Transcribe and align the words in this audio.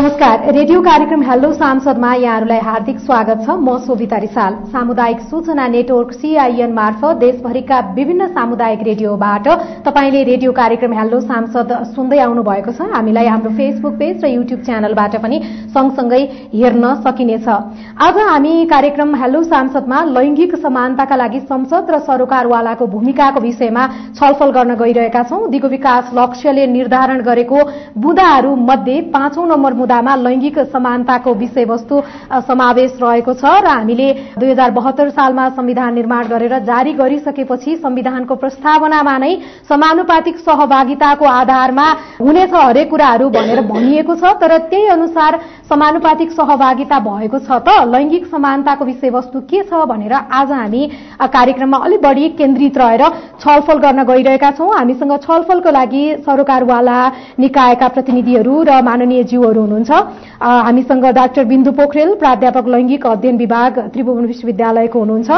നമുക്ക് 0.00 0.09
नमस्कार। 0.20 0.52
रेडियो 0.52 0.80
कार्यक्रम 0.82 1.22
हेलो 1.22 1.50
सांसदमा 1.52 2.12
यहाँहरूलाई 2.14 2.58
हार्दिक 2.60 2.98
स्वागत 3.00 3.38
छ। 3.44 3.50
म 3.56 3.76
सोभिता 3.80 4.16
रिसाल। 4.20 4.54
सामुदायिक 4.68 5.20
सूचना 5.20 5.66
नेटवर्क 5.66 6.12
सीआईएन 6.12 6.72
मार्फत 6.72 7.16
देशभरिका 7.16 7.78
विभिन्न 7.96 8.26
सामुदायिक 8.28 8.82
रेडियोबाट 8.84 9.48
तपाईँले 9.86 10.22
रेडियो 10.22 10.52
कार्यक्रम 10.52 10.92
हेलो 10.92 11.20
सांसद 11.20 11.72
सुन्दै 11.94 12.18
आउनु 12.20 12.42
भएको 12.42 12.72
छ। 12.72 12.90
हामीलाई 12.92 13.26
हाम्रो 13.26 13.50
फेसबुक 13.56 13.94
पेज 13.96 14.24
र 14.24 14.28
युट्युब 14.28 14.60
च्यानलबाट 14.60 15.16
पनि 15.22 15.38
सँगसँगै 15.72 16.20
हेर्न 16.52 16.84
सकिनेछ। 17.00 17.48
आज 17.48 18.18
हामी 18.20 18.52
कार्यक्रम 18.66 19.16
हेलो 19.16 19.42
सांसदमा 19.44 20.02
लैंगिक 20.12 20.54
समानताका 20.58 21.16
लागि 21.16 21.40
संसद 21.48 21.90
र 21.90 21.98
सरोकारवालाको 22.04 22.86
भूमिकाको 22.92 23.40
विषयमा 23.40 23.86
छलफल 24.12 24.50
गर्न 24.52 24.76
गइरहेका 24.76 25.22
छौं। 25.24 25.40
दिगो 25.48 25.68
विकास 25.70 26.12
लक्ष्यले 26.14 26.66
निर्धारण 26.68 27.20
गरेको 27.24 27.58
बुदाहरू 27.98 28.54
मध्ये 28.68 29.00
पाँचौं 29.16 29.48
नम्बर 29.48 29.72
मुद्दामा 30.10 30.28
लैंगिक 30.28 30.58
समानताको 30.72 31.34
विषयवस्तु 31.34 32.02
समावेश 32.42 32.98
रहेको 33.02 33.32
छ 33.34 33.44
र 33.44 33.66
हामीले 33.68 34.08
दुई 34.38 34.50
हजार 34.50 34.70
बहत्तर 34.70 35.10
सालमा 35.10 35.48
संविधान 35.50 35.94
निर्माण 35.94 36.26
गरेर 36.28 36.58
जारी 36.64 36.92
गरिसकेपछि 36.92 37.76
संविधानको 37.76 38.34
प्रस्तावनामा 38.36 39.16
नै 39.18 39.34
समानुपातिक 39.68 40.36
सहभागिताको 40.40 41.24
आधारमा 41.24 41.86
हुनेछ 42.20 42.54
हरेक 42.54 42.90
कुराहरू 42.90 43.28
भनेर 43.30 43.60
भनिएको 43.62 44.14
छ। 44.14 44.34
तर 44.40 44.56
त्यही 44.70 44.86
अनुसार 44.88 45.38
समानुपातिक 45.70 46.30
सहभागिता 46.32 46.98
भएको 47.00 47.38
छ 47.38 47.50
त 47.60 47.86
लैंगिक 47.86 48.26
समानताको 48.26 48.84
विषयवस्तु 48.84 49.40
के 49.46 49.62
छ 49.62 49.86
भनेर 49.86 50.12
आज 50.12 50.50
हामी 50.52 50.82
कार्यक्रममा 51.30 51.78
अलिक 51.78 52.00
बढी 52.02 52.28
केन्द्रित 52.38 52.78
रहेर 52.78 53.04
छलफल 53.38 53.78
गर्न 53.78 54.02
गइरहेका 54.04 54.50
छौं। 54.58 54.70
हामीसँग 54.74 55.16
छलफलको 55.20 55.70
लागि 55.70 56.04
सरोकारवाला 56.26 56.98
निकायका 57.38 57.88
प्रतिनिधिहरू 57.88 58.62
र 58.62 58.80
माननीय 58.82 59.22
ज्यूहरू 59.30 59.60
हुनुहुन्छ। 59.60 59.90
हामीसँग 60.40 61.04
डाक्टर 61.14 61.44
बिन्दु 61.44 61.70
पोखरेल 61.72 62.14
प्राध्यापक 62.16 62.68
लैंगिक 62.68 63.06
अध्ययन 63.06 63.36
विभाग 63.36 63.78
त्रिभुवन 63.92 64.24
विश्वविद्यालयको 64.26 64.98
हुनुहुन्छ। 64.98 65.30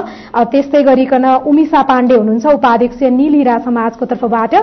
त्यस्तै 0.53 0.83
गरिकन 0.83 1.25
उमिसा 1.47 1.83
पाण्डे 1.83 2.15
हुनुहुन्छ 2.15 2.47
उपाध्यक्ष 2.55 3.03
निलिरा 3.13 3.57
समाजको 3.67 4.05
तर्फबाट। 4.07 4.55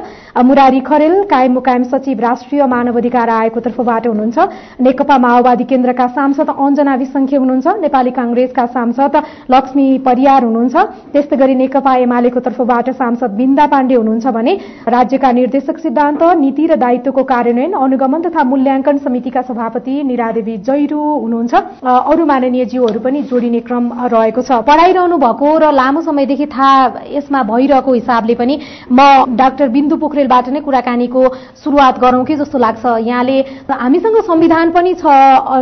मुरारी 0.45 0.80
खरेल 0.81 1.16
कायम 1.31 1.53
मुकायम 1.53 1.83
सचिव 1.92 2.20
राष्ट्रिय 2.20 2.66
मानव 2.66 2.97
अधिकार 2.97 3.30
आयोगको 3.30 3.59
तर्फबाट 3.59 4.08
हुनुहुन्छ। 4.08 4.38
नेकपा 4.80 5.17
माओवादी 5.17 5.64
केन्द्रका 5.72 6.08
सांसद 6.16 6.50
अञ्जना 6.50 6.95
विसंख्य 6.95 7.38
हुनुहुन्छ। 7.38 7.67
नेपाली 7.81 8.11
कांग्रेसका 8.11 8.66
सांसद 8.75 9.16
लक्ष्मी 9.52 9.88
परियार 10.08 10.44
हुनुहुन्छ। 10.44 10.75
त्यस्तै 11.14 11.38
गरी 11.38 11.55
नेकपा 11.55 11.95
एमालेको 12.05 12.39
तर्फबाट 12.39 12.89
सांसद 13.00 13.31
बिन्दा 13.39 13.66
पाण्डे 13.67 13.95
हुनुहुन्छ 13.95 14.27
भने 14.38 14.53
राज्यका 14.88 15.31
निर्देशक 15.31 15.77
सिद्धान्त 15.80 16.23
नीति 16.39 16.66
र 16.66 16.75
दायित्वको 16.80 17.23
कार्यान्वयन 17.23 17.73
अनुगमन 17.75 18.22
तथा 18.22 18.44
मूल्याङ्कन 18.44 18.97
समितिका 19.05 19.42
सभापति 19.50 19.89
निरादेवी 20.04 20.56
जैरू 20.68 21.02
हुनुहुन्छ। 21.23 21.54
अरू 21.84 22.26
माननीय 22.26 22.66
जीवहरू 22.66 23.00
पनि 23.00 23.22
जोडिने 23.30 23.59
क्रम 23.68 23.86
रहेको 24.14 24.42
छ। 24.42 24.52
पढ़ाइरहनु 24.64 25.18
भएको 25.18 25.48
र 25.58 25.72
लामो 25.72 26.02
समयदेखि 26.02 26.45
थाहा 26.48 27.08
यसमा 27.09 27.44
भइरहेको 27.44 27.94
हिसाबले 27.94 28.36
पनि 28.36 28.56
म 28.92 29.00
डाक्टर 29.36 29.67
बिन्दु 29.70 29.95
पोखरेलबाट 29.98 30.50
नै 30.50 30.60
कुराकानीको 30.62 31.22
शुरूआत 31.64 32.00
गरौं 32.00 32.23
कि 32.26 32.36
जस्तो 32.36 32.58
लाग्छ। 32.58 32.86
यहाँले 33.04 33.38
हामीसँग 33.72 34.17
संविधान 34.23 34.72
पनि 34.72 34.94
छ 34.95 35.04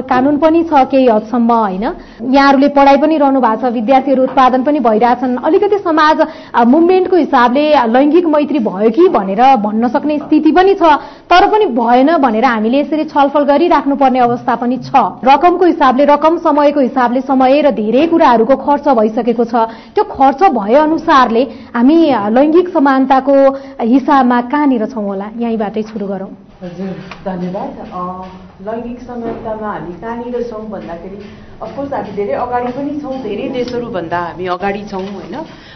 कानून 0.05 0.37
पनि 0.37 0.63
छ 0.63 0.85
केही 0.91 1.07
हदसम्म 1.07 1.51
होइन? 1.51 1.85
यहाँहरूले 2.31 2.67
पढाइ 2.77 2.97
पनि 2.97 3.17
रहनु 3.17 3.39
भएको 3.41 3.61
छ 3.61 3.73
विद्यार्थीहरू 3.73 4.23
उत्पादन 4.23 4.63
पनि 4.63 4.79
भइरहेछन्। 4.79 5.37
अलिकति 5.39 5.77
समाज 5.79 6.17
मुभमेन्टको 6.67 7.15
हिसाबले 7.17 7.65
लैङ्गिक 7.87 8.25
मैत्री 8.27 8.59
भयो 8.59 8.89
कि 8.91 9.07
भनेर 9.09 9.41
भन्न 9.57 9.87
सक्ने 9.89 10.17
स्थिति 10.19 10.51
पनि 10.51 10.73
छ 10.75 10.83
तर 11.29 11.47
पनि 11.51 11.65
भएन 11.77 12.09
भनेर 12.17 12.45
हामीले 12.45 12.79
यसरी 12.79 13.03
छलफल 13.05 13.43
गरिराख्नुपर्ने 13.45 14.16
अवस्था 14.19 14.55
पनि 14.55 14.77
छ। 14.77 14.91
रकमको 15.23 15.65
हिसाबले 15.65 16.05
रकम 16.05 16.37
समयको 16.39 16.79
हिसाबले 16.79 17.21
समय 17.21 17.61
र 17.61 17.71
धेरै 17.73 18.07
कुराहरूको 18.07 18.55
खर्च 18.55 18.87
भइसकेको 18.99 19.45
छ। 19.45 19.55
त्यो 19.93 20.03
खर्च 20.07 20.41
भए 20.57 20.75
अनुसारले 20.77 21.43
हामी 21.75 21.97
लैङ्गिक 22.33 22.67
समानताको 22.69 23.35
हिसाबमा 23.83 24.41
कहाँनिर 24.51 24.85
छौँ 24.87 25.05
होला? 25.05 25.27
यहीँबाटै 25.37 25.81
सुरु 25.91 26.07
गरौँ। 26.07 26.31
हजुर 26.57 26.93
धन्यवाद। 27.25 27.73
लैङ्गिक 28.67 28.99
समानतामा 29.01 29.69
हामी 29.69 29.93
कहाँनिर 30.01 30.41
छौँ 30.49 30.63
भन्दाखेरि 30.69 31.19
अफकोर्स 31.61 31.93
हामी 31.93 32.11
धेरै 32.17 32.33
अगाडि 32.33 32.71
पनि 32.77 32.93
छौँ। 33.01 33.13
धेरै 33.23 33.47
देशहरूभन्दा 33.53 34.19
हामी 34.19 34.45
अगाडि 34.55 34.83
छौँ 34.89 35.05
होइन? 35.05 35.35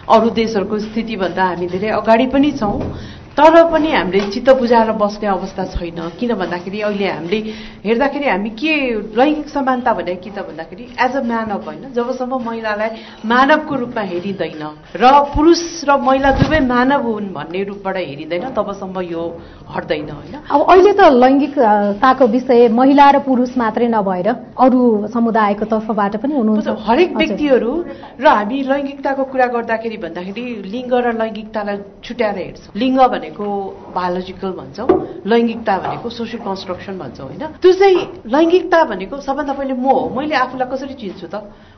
अरू 0.10 0.30
देशहरूको 0.42 0.80
स्थितिभन्दा 0.80 1.46
हामी 1.46 1.68
धेरै 1.68 1.90
अगाडि 2.02 2.26
पनि 2.34 2.52
छौँ। 2.58 2.78
तर 3.32 3.56
पनि 3.72 3.92
हामीले 3.92 4.20
चित्त 4.32 4.50
बुझाएर 4.60 4.92
बस्ने 5.00 5.28
अवस्था 5.28 5.64
छैन। 5.74 6.00
किन 6.20 6.34
भन्दाखेरि 6.36 6.80
अहिले 6.82 7.08
हामीले 7.08 7.40
हेर्दाखेरि 7.86 8.28
हामी 8.28 8.50
के 8.60 8.74
लैङ्गिक 9.16 9.48
समानता 9.50 9.94
भने 9.94 10.16
के 10.20 10.30
त 10.30 10.44
भन्दाखेरि 10.44 10.84
एज 11.00 11.16
अ 11.16 11.22
मानव 11.24 11.64
होइन 11.64 11.84
जबसम्म 11.96 12.40
महिलालाई 12.44 12.90
मानवको 13.26 13.76
रूपमा 13.82 14.04
हेरिँदैन 14.12 14.64
र 15.00 15.04
पुरुष 15.32 15.64
र 15.88 15.96
महिला 16.02 16.32
दुवै 16.44 16.60
मानव 16.68 17.08
हुन् 17.08 17.32
भन्ने 17.32 17.64
रूपबाट 17.72 17.98
हेरिँदैन 17.98 18.46
तबसम्म 18.52 19.00
यो 19.08 19.24
हट्दैन 19.76 20.10
होइन। 20.12 20.36
अब 20.52 20.60
अहिले 20.68 20.92
त 20.92 21.02
लैङ्गिकताको 21.24 22.28
विषय 22.28 22.68
महिला 22.68 23.10
र 23.16 23.20
पुरुष 23.24 23.56
मात्रै 23.58 23.88
नभएर 23.88 24.28
अरू 24.60 25.08
समुदायको 25.08 25.66
तर्फबाट 25.72 26.14
पनि 26.20 26.34
हुनुहुन्छ। 26.36 26.68
हरेक 26.84 27.12
व्यक्तिहरू 27.16 27.72
र 28.20 28.26
हामी 28.28 28.60
लैङ्गिकताको 28.72 29.24
कुरा 29.32 29.48
गर्दाखेरि 29.56 29.98
भन्दाखेरि 30.04 30.46
लिङ्ग 30.68 30.94
र 30.94 31.08
लैङ्गिकतालाई 31.16 31.78
छुट्याएर 32.04 32.38
हेर्छौँ। 32.38 32.76
लिङ्ग 32.76 33.00
भनेको 33.22 33.46
बायोलोजिकल 33.94 34.52
भन्छौँ 34.58 34.90
लैङ्गिकता 35.30 35.74
भनेको 35.78 36.10
सोसियल 36.10 36.42
कन्स्ट्रक्सन 36.42 36.98
भन्छौँ 36.98 37.26
होइन? 37.30 37.44
त्यो 37.62 37.72
चाहिँ 37.78 38.26
लैङ्गिकता 38.26 38.80
भनेको 38.92 39.16
सबभन्दा 39.22 39.54
पहिले 39.54 39.74
म 39.78 39.86
हो। 39.86 40.10
मैले 40.18 40.36
आफूलाई 40.36 40.68
कसरी 40.74 40.94
चिन्छु 40.98 41.28
त? 41.30 41.36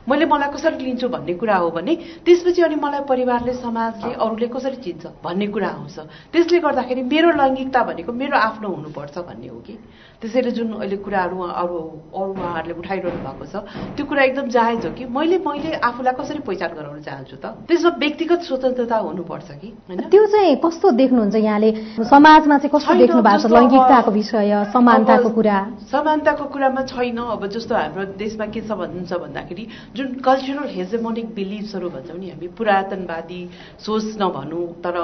मैले 0.08 0.24
मलाई 0.24 0.48
कसरी 0.52 0.84
लिन्छु 0.84 1.08
भन्ने 1.08 1.34
कुरा 1.40 1.56
हो 1.56 1.68
भने 1.76 1.92
त्यसपछि 2.24 2.60
अनि 2.64 2.76
मलाई 2.76 3.00
परिवारले 3.08 3.52
समाजले 3.60 4.12
अरूले 4.16 4.48
कसरी 4.48 4.76
चिन्छ 4.84 5.04
भन्ने 5.24 5.46
कुरा 5.52 5.68
आउँछ। 5.68 5.96
त्यसले 6.32 6.58
गर्दाखेरि 6.64 7.02
मेरो 7.12 7.28
लैङ्गिकता 7.36 7.80
भनेको 7.88 8.12
मेरो 8.12 8.36
आफ्नो 8.36 8.68
हुनुपर्छ 8.68 9.16
भन्ने 9.28 9.48
हो 9.48 9.60
कि? 9.64 9.74
त्यसैले 10.20 10.50
जुन 10.56 10.72
अहिले 10.80 10.96
कुराहरू 11.04 11.36
अरू 11.36 11.76
अरू 12.16 12.32
उहाँहरूले 12.32 12.74
उठाइरहनु 12.80 13.20
भएको 13.28 13.44
छ 13.44 13.54
त्यो 13.96 14.04
कुरा 14.08 14.22
एकदम 14.24 14.46
जायज 14.48 14.84
हो 14.86 14.92
कि? 14.96 15.04
मैले 15.04 15.36
मैले 15.44 15.72
आफूलाई 15.84 16.14
कसरी 16.20 16.40
पहिचान 16.48 16.70
गराउन 16.76 17.00
चाहन्छु 17.04 17.36
त? 17.36 17.46
त्यसमा 17.68 17.90
व्यक्तिगत 18.00 18.40
स्वतन्त्रता 18.48 18.96
हुनुपर्छ 19.08 19.48
कि? 19.60 19.68
त्यो 19.88 20.24
चाहिँ 20.32 20.56
कस्तो 20.64 20.90
देख्नुहुन्छ 21.00 21.33
यहाँले। 21.38 21.70
समाजमा 22.04 22.58
चाहिँ 22.58 22.70
कस्तो 22.70 22.94
देख्नु 22.94 23.22
भएको 23.22 23.48
छ? 23.48 23.52
लैङ्गिकताको 23.52 24.10
विषय 24.10 24.52
समानताको 24.72 25.28
कुरा। 25.30 25.58
समानताको 25.90 26.44
कुरामा 26.44 26.82
छैन। 26.86 27.18
अब 27.18 27.46
जस्तो 27.46 27.74
हाम्रो 27.74 28.04
देशमा 28.18 28.46
के 28.46 28.60
छ 28.60 28.70
भन्नुहुन्छ 28.72 29.12
भन्दाखेरि 29.14 29.64
जुन 29.96 30.08
कल्चरल 30.20 30.68
हेजेमोनिक 30.70 31.26
बिलिभ्सहरू 31.34 31.88
भन्छौँ 31.90 32.18
नि 32.18 32.28
हामी 32.30 32.48
पुरातनवादी 32.58 33.40
सोच 33.80 34.04
नभनौँ 34.20 34.66
तर 34.82 34.96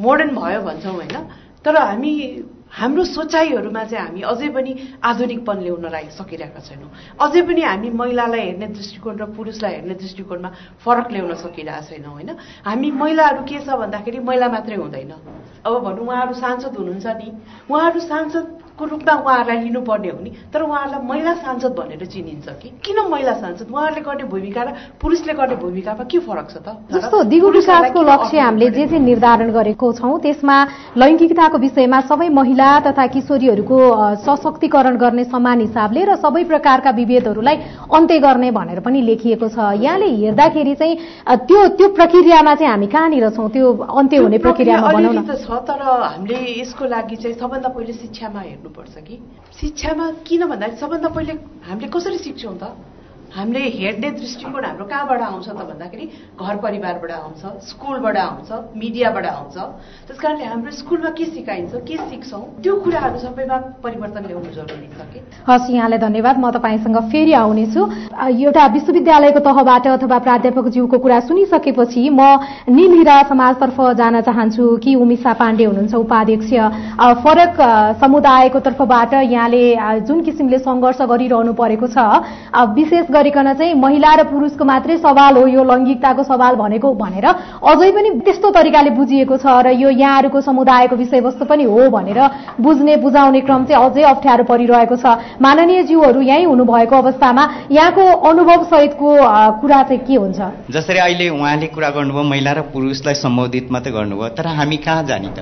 मोडर्न 0.00 0.30
भयो 0.36 0.60
भन्छौँ 0.60 0.94
होइन। 0.94 1.16
तर 1.64 1.76
हामी 1.76 2.14
हाम्रो 2.70 3.04
सोचाइहरूमा 3.04 3.84
चाहिँ 3.84 4.06
हामी 4.06 4.20
अझै 4.22 4.48
पनि 4.48 4.72
आधुनिकपन 5.00 5.58
ल्याउन 5.62 5.86
सकिरहेका 6.12 6.60
छैनौँ। 6.60 6.90
अझै 7.20 7.42
पनि 7.42 7.62
हामी 7.62 7.90
महिलालाई 7.90 8.40
हेर्ने 8.40 8.66
दृष्टिकोण 8.66 9.16
र 9.16 9.24
पुरुषलाई 9.32 9.72
हेर्ने 9.74 9.94
दृष्टिकोणमा 9.94 10.50
फरक 10.84 11.08
ल्याउन 11.12 11.34
सकिरहेको 11.34 11.88
छैनौँ 11.88 12.12
होइन? 12.12 12.30
हामी 12.66 12.90
महिलाहरू 12.90 13.42
के 13.48 13.58
छ 13.64 13.68
भन्दाखेरि 13.70 14.18
महिला 14.18 14.48
मात्रै 14.48 14.76
हुँदैन। 14.76 15.12
अब 15.64 15.72
भनौँ 15.84 16.06
उहाँहरू 16.06 16.34
सांसद 16.34 16.76
हुनुहुन्छ 16.76 17.06
नि। 17.06 17.28
उहाँहरू 17.70 18.00
सांसदको 18.76 18.84
रूपमा 18.84 19.14
उहाँहरूलाई 19.24 19.64
लिनुपर्ने 19.64 20.08
हो 20.08 20.20
नि? 20.20 20.30
तर 20.52 20.62
उहाँहरूलाई 20.62 21.06
महिला 21.08 21.32
सांसद 21.40 21.72
भनेर 21.72 22.04
चिनिन्छ 22.06 22.48
कि? 22.60 22.68
किन 22.84 22.98
महिला 23.08 23.32
सांसद? 23.40 23.66
उहाँहरूले 23.72 24.00
गर्ने 24.04 24.24
भूमिका 24.28 24.62
र 24.62 24.68
पुरुषले 25.00 25.32
गर्ने 25.32 25.56
भूमिकामा 25.56 26.04
के 26.04 26.18
फरक 26.20 26.48
छ 26.50 26.56
त? 26.60 26.68
जस्तो 26.92 27.22
दिगो 27.24 27.48
विकासको 27.56 28.00
लक्ष्य 28.02 28.38
हामीले 28.38 28.70
जे 28.70 28.86
जे 28.86 28.98
निर्धारण 28.98 29.50
गरेको 29.52 29.92
छौँ 29.96 30.20
त्यसमा 30.20 30.56
लैङ्गिकताको 30.96 31.56
विषयमा 31.58 32.00
सबै 32.04 32.28
महिला 32.28 32.68
तथा 32.86 33.06
किशोरीहरूको 33.16 33.78
सशक्तिकरण 34.26 34.96
गर्ने 34.96 35.24
समान 35.24 35.60
हिसाबले 35.60 36.04
र 36.04 36.16
सबै 36.20 36.44
प्रकारका 36.44 36.90
विभेदहरूलाई 37.00 37.56
अन्त्य 37.88 38.18
गर्ने 38.20 38.50
भनेर 38.52 38.80
पनि 38.84 39.00
लेखिएको 39.00 39.48
छ। 39.48 39.58
यहाँले 39.80 40.08
हेर्दाखेरि 40.20 40.74
चाहिँ 40.76 40.94
त्यो 41.48 41.58
त्यो 41.80 41.88
प्रक्रियामा 41.96 42.54
चाहिँ 42.54 42.70
हामी 42.70 42.86
कहाँनिर 42.92 43.28
छौँ? 43.32 43.48
त्यो 43.48 43.72
अन्त्य 43.72 44.16
हुने 44.20 44.38
प्रक्रियामा 44.44 44.92
छ 45.32 45.48
तर 45.64 45.80
हामीले 45.80 46.36
यसको 46.60 46.84
लागि 46.84 47.16
चाहिँ 47.16 47.36
सबभन्दा 47.40 47.68
पहिले 47.68 47.92
शिक्षामा 47.92 48.40
हेर्नुपर्छ 48.66 48.98
कि 49.06 49.16
शिक्षामा 49.60 50.10
किन 50.26 50.46
भन्दाखेरि 50.46 50.78
सबभन्दा 50.78 51.08
पहिले 51.08 51.32
हामीले 51.66 51.88
कसरी 51.90 52.18
सिक्छौँ 52.18 52.56
त? 52.58 52.64
हामीले 53.36 53.60
हेर्ने 53.68 54.10
दृष्टिकोण 54.16 54.64
हाम्रो 54.64 54.84
कहाँबाट 54.88 55.20
आउँछ 55.20 55.48
त 55.48 55.60
भन्दाखेरि 55.68 56.04
घर 56.40 56.56
परिवारबाट 56.56 57.10
आउँछ 57.12 57.42
स्कुलबाट 57.68 58.16
आउँछ 58.16 58.50
मिडियाबाट 58.80 59.26
आउँछ। 59.26 59.56
त्यस 60.08 60.18
कारणले 60.18 60.44
हाम्रो 60.44 60.70
स्कुलमा 60.72 61.10
के 61.12 61.24
सिकाइन्छ 61.36 61.74
के 61.84 61.96
सिक्छौँ 62.08 62.40
त्यो 62.64 62.74
कुराहरू 62.80 63.18
सबैमा 63.20 63.56
परिवर्तन 63.84 64.24
ल्याउनु 64.26 64.50
जरुरी 64.56 64.88
छ 64.88 65.00
कि? 65.12 65.20
हस् 65.48 65.68
यहाँलाई 65.70 65.98
धन्यवाद। 66.00 66.36
म 66.40 66.50
तपाईँसँग 66.56 66.96
फेरि 67.12 67.32
आउनेछु। 67.36 67.82
एउटा 68.24 68.66
विश्वविद्यालयको 68.72 69.40
तहबाट 69.44 69.86
अथवा 69.86 70.18
प्राध्यापक 70.26 70.66
ज्यूको 70.72 70.98
कुरा 70.98 71.20
सुनिसकेपछि 71.28 72.08
म 72.08 72.40
निलहिरा 72.72 73.16
समाजतर्फ 73.28 73.78
जान 74.00 74.20
चाहन्छु 74.22 74.64
कि 74.80 74.94
उमिसा 74.96 75.32
पाण्डे 75.36 75.64
हुनुहुन्छ 75.64 75.94
उपाध्यक्ष। 75.94 76.50
फरक 77.20 77.54
समुदायको 78.00 78.58
तर्फबाट 78.64 79.12
यहाँले 79.28 79.64
जुन 80.08 80.20
किसिमले 80.24 80.58
सङ्घर्ष 80.64 81.00
गरिरहनु 81.04 81.52
परेको 81.52 81.86
छ 81.92 81.98
विशेष 82.76 83.06
गरिकन 83.26 83.52
चाहिँ 83.58 83.74
महिला 83.74 84.14
र 84.14 84.22
पुरुषको 84.30 84.64
मात्रै 84.64 84.96
सवाल 84.98 85.36
हो 85.36 85.46
यो 85.48 85.62
लैङ्गिकताको 85.66 86.22
सवाल 86.22 86.54
भनेको 86.56 86.94
भनेर 86.94 87.26
अझै 87.26 87.90
पनि 87.90 88.10
त्यस्तो 88.22 88.50
तरिकाले 88.54 88.90
बुझिएको 88.94 89.36
छ 89.36 89.46
र 89.66 89.74
यो 89.74 89.90
यहाँहरूको 89.90 90.40
समुदायको 90.40 90.96
विषयवस्तु 90.96 91.44
पनि 91.44 91.64
हो 91.66 91.90
भनेर 91.90 92.20
बुझ्ने 92.62 92.96
बुझाउने 93.02 93.40
क्रम 93.42 93.64
चाहिँ 93.66 93.82
अझै 93.82 94.02
अप्ठ्यारो 94.06 94.44
परिरहेको 94.46 94.96
छ। 94.96 95.06
माननीय 95.42 95.82
जीवहरू 95.82 96.20
यहीँ 96.22 96.46
हुनुभएको 96.46 96.94
अवस्थामा 96.96 97.44
यहाँको 97.70 98.04
अनुभव 98.30 98.64
सहितको 98.70 99.08
कुरा 99.60 99.82
चाहिँ 99.82 100.02
के 100.06 100.14
हुन्छ? 100.14 100.40
जसरी 100.70 100.98
अहिले 100.98 101.28
उहाँले 101.28 101.66
कुरा 101.74 101.90
गर्नुभयो 101.90 102.22
महिला 102.22 102.52
र 102.52 102.60
पुरुषलाई 102.70 103.14
सम्बोधित 103.18 103.72
मात्रै 103.72 103.92
गर्नुभयो 103.92 104.28
तर 104.38 104.46
हामी 104.54 104.76
कहाँ 104.86 105.02
जाने 105.02 105.30
त? 105.34 105.38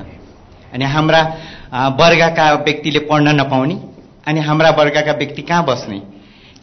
अनि 0.73 0.85
हाम्रा 0.85 1.21
वर्गका 2.01 2.47
व्यक्तिले 2.65 3.01
पढ्न 3.11 3.29
नपाउने 3.41 3.77
अनि 4.27 4.41
हाम्रा 4.41 4.71
वर्गका 4.73 5.13
व्यक्ति 5.13 5.43
कहाँ 5.43 5.65
बस्ने? 5.69 6.14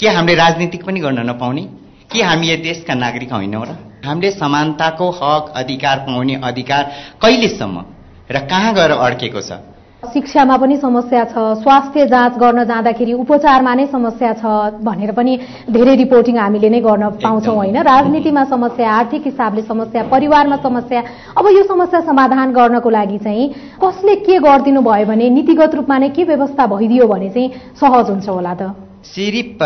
के 0.01 0.09
हामीले 0.09 0.36
राजनीतिक 0.36 0.81
पनि 0.81 1.00
गर्न 1.00 1.30
नपाउने? 1.30 1.62
के 2.09 2.21
हामी 2.25 2.48
यो 2.50 2.56
देशका 2.57 2.94
नागरिक 2.95 3.33
होइनौँ 3.33 3.65
र 3.65 3.71
हामीले 4.01 4.31
समानताको 4.33 5.09
हक 5.13 5.53
अधिकार 5.56 5.98
पाउने 6.09 6.36
अधिकार 6.42 6.83
कहिलेसम्म 7.21 7.77
र 8.25 8.39
कहाँ 8.50 8.74
गएर 8.74 8.92
अड्केको 8.98 9.42
छ? 9.42 9.62
शिक्षामा 10.01 10.57
पनि 10.57 10.77
समस्या 10.81 11.24
छ 11.30 11.38
स्वास्थ्य 11.62 12.06
जाँच 12.09 12.33
गर्न 12.42 12.63
जाँदाखेरि 12.65 13.13
उपचारमा 13.13 13.74
नै 13.77 13.86
समस्या 13.94 14.33
छ 14.42 14.81
भनेर 14.81 15.12
पनि 15.13 15.38
धेरै 15.69 15.95
रिपोर्टिङ 15.95 16.38
हामीले 16.42 16.69
नै 16.74 16.81
गर्न 16.81 17.21
पाउँछौँ 17.21 17.56
होइन। 17.56 17.77
राजनीतिमा 17.86 18.44
समस्या 18.50 18.89
आर्थिक 18.89 19.21
हिसाबले 19.30 19.62
समस्या 19.69 20.09
परिवारमा 20.09 20.57
समस्या। 20.65 21.01
अब 21.38 21.45
यो 21.54 21.63
समस्या 21.69 22.01
समाधान 22.09 22.57
गर्नको 22.57 22.89
लागि 22.89 23.18
चाहिँ 23.21 23.50
कसले 23.77 24.15
के 24.25 24.39
गरिदिनु 24.42 24.81
भयो 24.81 25.06
भने 25.06 25.30
नीतिगत 25.30 25.75
रूपमा 25.77 25.97
नै 25.97 26.09
के 26.09 26.24
व्यवस्था 26.25 26.65
भइदियो 26.74 27.07
भने 27.07 27.30
चाहिँ 27.30 27.51
सहज 27.77 28.09
हुन्छ 28.09 28.30
होला 28.30 28.54
त? 28.57 28.81
सिरिप 29.03 29.57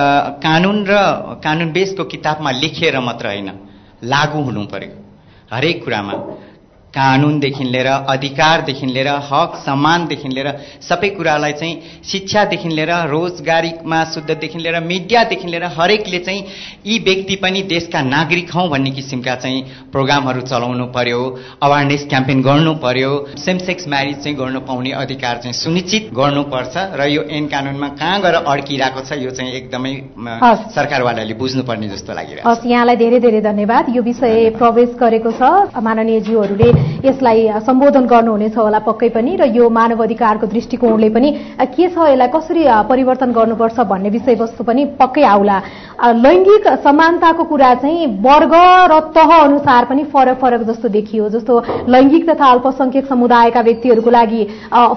कानुन 0.43 0.77
र 0.89 0.93
कानुन 1.43 1.71
बेसको 1.71 2.03
किताबमा 2.03 2.51
लेखिएर 2.53 2.99
मात्र 2.99 3.25
होइन 3.27 3.49
लागू 4.03 4.41
हुनु 4.41 4.65
पर्यो 4.65 4.93
हरेक 5.51 5.83
कुरामा। 5.83 6.13
कानुनदेखि 6.95 7.63
लिएर 7.65 7.87
अधिकारदेखि 7.87 8.85
लिएर 8.87 9.07
हक 9.29 9.55
सम्मानदेखि 9.65 10.29
लिएर 10.29 10.49
सबै 10.81 11.09
कुरालाई 11.17 11.53
चाहिँ 11.53 12.01
शिक्षादेखि 12.11 12.69
लिएर 12.69 12.91
रोजगारीमा 13.09 14.03
शुद्धदेखि 14.13 14.59
लिएर 14.59 14.79
मिडियादेखि 14.83 15.47
लिएर 15.47 15.63
हरेकले 15.77 16.19
चाहिँ 16.19 16.43
यी 16.87 16.99
व्यक्ति 17.05 17.35
पनि 17.43 17.61
देशका 17.73 18.01
नागरिक 18.05 18.51
हौ 18.55 18.67
भन्ने 18.69 18.91
किसिमका 18.91 19.35
चाहिँ 19.43 19.61
प्रोग्रामहरू 19.91 20.41
चलाउनु 20.51 20.85
पर्यो 20.95 21.21
अवेरनेस 21.63 22.05
क्याम्पेन 22.09 22.41
गर्नु 22.41 22.73
पर्यो 22.85 23.11
सेम 23.45 23.57
सेक्स 23.65 23.87
म्यारिज 23.87 24.17
चाहिँ 24.23 24.37
गर्नु 24.37 24.59
पाउने 24.69 24.91
अधिकार 25.03 25.37
चाहिँ 25.43 25.53
सुनिश्चित 25.55 26.09
गर्नुपर्छ 26.15 26.75
र 26.99 27.07
यो 27.09 27.21
ऐन 27.37 27.47
कानुनमा 27.47 27.89
कहाँ 27.99 28.21
गएर 28.21 28.35
अड्किरहेको 28.45 29.01
छ 29.07 29.19
यो 29.19 29.31
चाहिँ 29.31 29.51
एकदमै 29.53 29.93
सरकारवालाले 30.75 31.33
बुझ्नुपर्ने 31.35 31.87
जस्तो 31.89 32.13
लागिरहेको 32.13 32.55
छ। 32.55 32.65
यहाँलाई 32.65 32.95
धेरै 32.95 33.19
धेरै 33.19 33.41
धन्यवाद। 33.41 33.85
यो 33.95 34.01
विषय 34.01 34.49
प्रवेश 34.57 34.89
गरेको 35.01 35.31
छ। 35.31 35.41
माननीय 35.85 36.19
ज्यूहरूले 36.27 36.69
यसलाई 37.05 37.47
सम्बोधन 37.65 38.05
गर्नुहुनेछ 38.05 38.57
होला 38.57 38.79
पक्कै 38.81 39.09
पनि 39.09 39.35
र 39.35 39.43
यो 39.55 39.69
मानव 39.69 40.03
अधिकारको 40.03 40.47
दृष्टिकोणले 40.47 41.09
पनि। 41.09 41.29
के 41.59 41.87
छ 41.87 41.97
यसलाई 42.07 42.27
कसरी 42.35 42.63
परिवर्तन 42.89 43.31
गर्नुपर्छ 43.31 43.79
भन्ने 43.91 44.09
विषयवस्तु 44.09 44.63
पनि 44.63 44.85
पक्कै 44.99 45.23
आउला। 45.25 45.57
लैङ्गिक 46.25 46.67
समानताको 46.83 47.43
कुरा 47.43 47.73
चाहिँ 47.75 48.05
वर्ग 48.21 48.53
र 48.91 48.99
तह 49.15 49.29
अनुसार 49.37 49.85
पनि 49.85 50.03
फरक 50.13 50.37
फरक 50.41 50.61
जस्तो 50.67 50.89
देखियो 50.89 51.29
जस्तो 51.29 51.53
लैङ्गिक 51.87 52.29
तथा 52.29 52.45
अल्पसंख्यक 52.51 53.05
समुदायका 53.05 53.61
व्यक्तिहरूको 53.61 54.09
लागि 54.11 54.43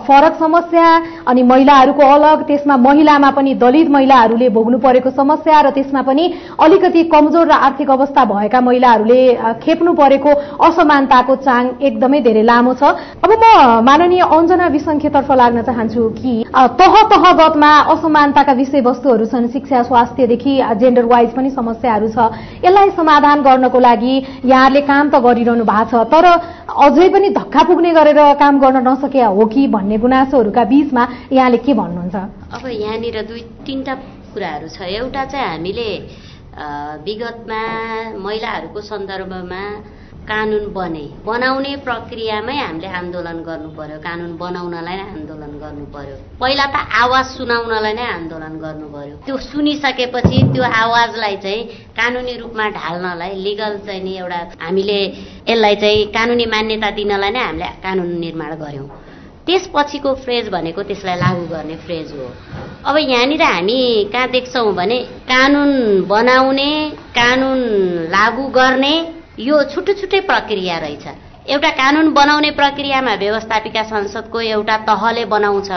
फरक 0.08 0.37
समस्या 0.38 0.87
अनि 1.26 1.43
महिलाहरूको 1.44 2.02
अलग 2.08 2.43
त्यसमा 2.49 2.76
महिलामा 2.79 3.31
पनि 3.31 3.55
दलित 3.62 3.88
महिलाहरूले 3.91 4.49
भोग्नु 4.50 4.79
परेको 4.79 5.11
समस्या 5.12 5.61
र 5.61 5.70
त्यसमा 5.70 6.02
पनि 6.02 6.25
अलिकति 6.61 7.02
कमजोर 7.14 7.46
र 7.46 7.52
आर्थिक 7.69 7.91
अवस्था 7.91 8.25
भएका 8.25 8.61
महिलाहरूले 8.61 9.20
खेप्नु 9.62 9.93
परेको 9.94 10.34
असमानताको 10.67 11.37
चाङ 11.46 11.70
एकदमै 11.80 12.20
धेरै 12.20 12.42
लामो 12.42 12.72
छ। 12.75 12.82
अब 13.22 13.30
म 13.32 13.44
माननीय 13.84 14.22
अञ्जना 14.26 14.66
विसङ्ख्यतर्फ 14.76 15.30
लाग्न 15.40 15.62
चाहन्छु 15.69 16.02
कि 16.19 16.34
तह 16.80 16.94
तहगतमा 17.12 17.70
असमानताका 17.94 18.52
विषयवस्तुहरू 18.52 19.25
छन् 19.26 19.48
शिक्षा 19.54 19.82
स्वास्थ्यदेखि 19.88 20.52
जेन्डर 20.80 21.04
वाइज 21.04 21.30
पनि 21.36 21.50
समस्याहरू 21.50 22.08
छ। 22.08 22.19
यसलाई 22.64 22.90
समाधान 22.98 23.42
गर्नको 23.42 23.78
लागि 23.78 24.14
यहाँले 24.44 24.80
काम 24.90 25.04
त 25.10 25.22
गरिरहनु 25.26 25.64
भएको 25.64 25.86
छ 25.90 26.06
तर 26.12 26.25
अझै 26.69 27.08
पनि 27.08 27.28
धक्का 27.38 27.62
पुग्ने 27.69 27.90
गरेर 27.94 28.20
काम 28.38 28.58
गर्न 28.60 28.78
नसके 28.88 29.22
हो 29.22 29.44
कि 29.46 29.66
भन्ने 29.69 29.96
गुनासोहरूका 29.98 30.64
बीचमा 30.64 31.02
यहाँले 31.32 31.58
के 31.64 31.72
भन्नुहुन्छ? 31.74 32.16
अब 32.54 32.64
यहाँनिर 32.66 33.16
दुई 33.28 33.42
तिनवटा 33.66 33.94
कुराहरू 34.34 34.69
छ। 34.69 34.78
एउटा 34.82 35.24
चाहिँ 35.24 35.46
हामीले 35.48 35.88
विगतमा 37.06 37.62
महिलाहरूको 38.19 38.81
सन्दर्भमा 38.82 39.62
कानुन 40.30 40.64
बने। 40.76 41.04
बनाउने 41.26 41.72
प्रक्रियामै 41.86 42.56
हामीले 42.58 42.88
आन्दोलन 43.00 43.38
गर्नु 43.48 43.69
पर्यो 43.78 43.98
कानुन 44.06 44.30
बनाउनलाई 44.42 44.96
नै 44.96 45.06
आन्दोलन 45.14 45.52
गर्नु 45.62 45.84
पर्यो 45.94 46.16
पहिला 46.40 46.66
त 46.75 46.76
आवाज 47.02 47.26
सुनाउनलाई 47.36 47.94
नै 47.98 48.06
आन्दोलन 48.16 48.54
गर्नु 48.64 48.86
पर्यो 48.94 49.16
त्यो 49.26 49.36
सुनिसकेपछि 49.48 50.38
त्यो 50.52 50.64
आवाजलाई 50.84 51.36
चाहिँ 51.44 51.62
कानुनी 51.98 52.34
रूपमा 52.42 52.66
ढाल्नलाई 52.78 53.32
लिगल 53.46 53.72
चाहिँ 53.86 54.02
नि 54.04 54.12
एउटा 54.22 54.40
हामीले 54.62 55.00
यसलाई 55.50 55.76
चाहिँ 55.82 56.06
कानुनी 56.16 56.46
मान्यता 56.54 56.90
दिनलाई 56.98 57.31
नै 57.36 57.42
हामीले 57.48 57.69
कानुन 57.84 58.08
निर्माण 58.24 58.52
गऱ्यौँ। 58.64 58.88
त्यसपछिको 59.46 60.10
फ्रेज 60.24 60.48
भनेको 60.52 60.82
त्यसलाई 60.88 61.16
लागू 61.24 61.44
गर्ने 61.52 61.76
फ्रेज 61.84 62.08
हो। 62.12 62.26
अब 62.84 62.96
यहाँनिर 63.00 63.42
हामी 63.42 63.78
कहाँ 64.12 64.28
देख्छौँ 64.31 64.72
भने 64.76 64.98
कानुन 65.31 65.70
बनाउने 66.08 66.70
कानुन 67.16 67.60
लागू 68.12 68.44
गर्ने 68.58 68.94
यो 69.38 69.56
छुट्टै 69.73 69.94
छुट्टै 69.94 70.20
प्रक्रिया 70.26 70.76
रहेछ। 70.79 71.06
एउटा 71.46 71.70
कानुन 71.81 72.08
बनाउने 72.12 72.50
प्रक्रियामा 72.50 73.14
व्यवस्थापिका 73.14 73.82
संसदको 73.90 74.40
एउटा 74.40 74.76
तहले 74.88 75.24
बनाउँछ 75.24 75.70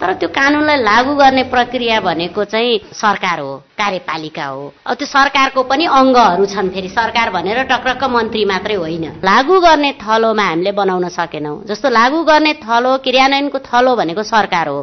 तर 0.00 0.12
त्यो 0.16 0.28
कानुनलाई 0.30 0.76
लागू 0.80 1.14
गर्ने 1.14 1.42
प्रक्रिया 1.50 2.00
भनेको 2.00 2.44
चाहिँ 2.44 2.78
सरकार 2.94 3.40
हो 3.40 3.50
कार्यपालिका 3.76 4.46
हो। 4.46 4.62
अब 4.86 4.94
त्यो 4.96 5.06
सरकारको 5.06 5.62
पनि 5.66 5.84
अङ्गहरू 5.90 6.46
छन् 6.46 6.70
फेरि 6.70 6.88
सरकार 6.88 7.30
भनेर 7.30 7.62
टक्रक्क 7.66 8.04
मन्त्री 8.14 8.44
मात्रै 8.46 8.74
होइन। 8.80 9.04
लागू 9.20 9.60
गर्ने 9.60 9.92
थलोमा 10.00 10.44
हामीले 10.48 10.72
बनाउन 10.72 11.08
सकेनौँ। 11.10 11.56
जस्तो 11.66 11.88
लागू 11.90 12.22
गर्ने 12.24 12.52
थलो 12.64 12.96
क्रियान्वयनको 13.04 13.58
थलो 13.68 13.96
भनेको 13.96 14.22
सरकार 14.24 14.68
हो। 14.68 14.80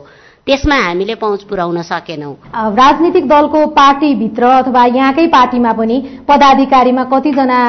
त्यसमा 0.48 0.76
हामीले 0.78 1.16
पहुँच 1.20 1.42
पुर्याउन 1.44 1.82
सकेनौँ। 1.84 2.34
राजनीतिक 2.74 3.28
दलको 3.28 3.66
पार्टीभित्र 3.76 4.44
अथवा 4.58 4.86
यहाँकै 4.88 5.26
पार्टीमा 5.28 5.72
पनि 5.76 5.98
पदाधिकारीमा 6.24 7.04
कतिजना 7.12 7.60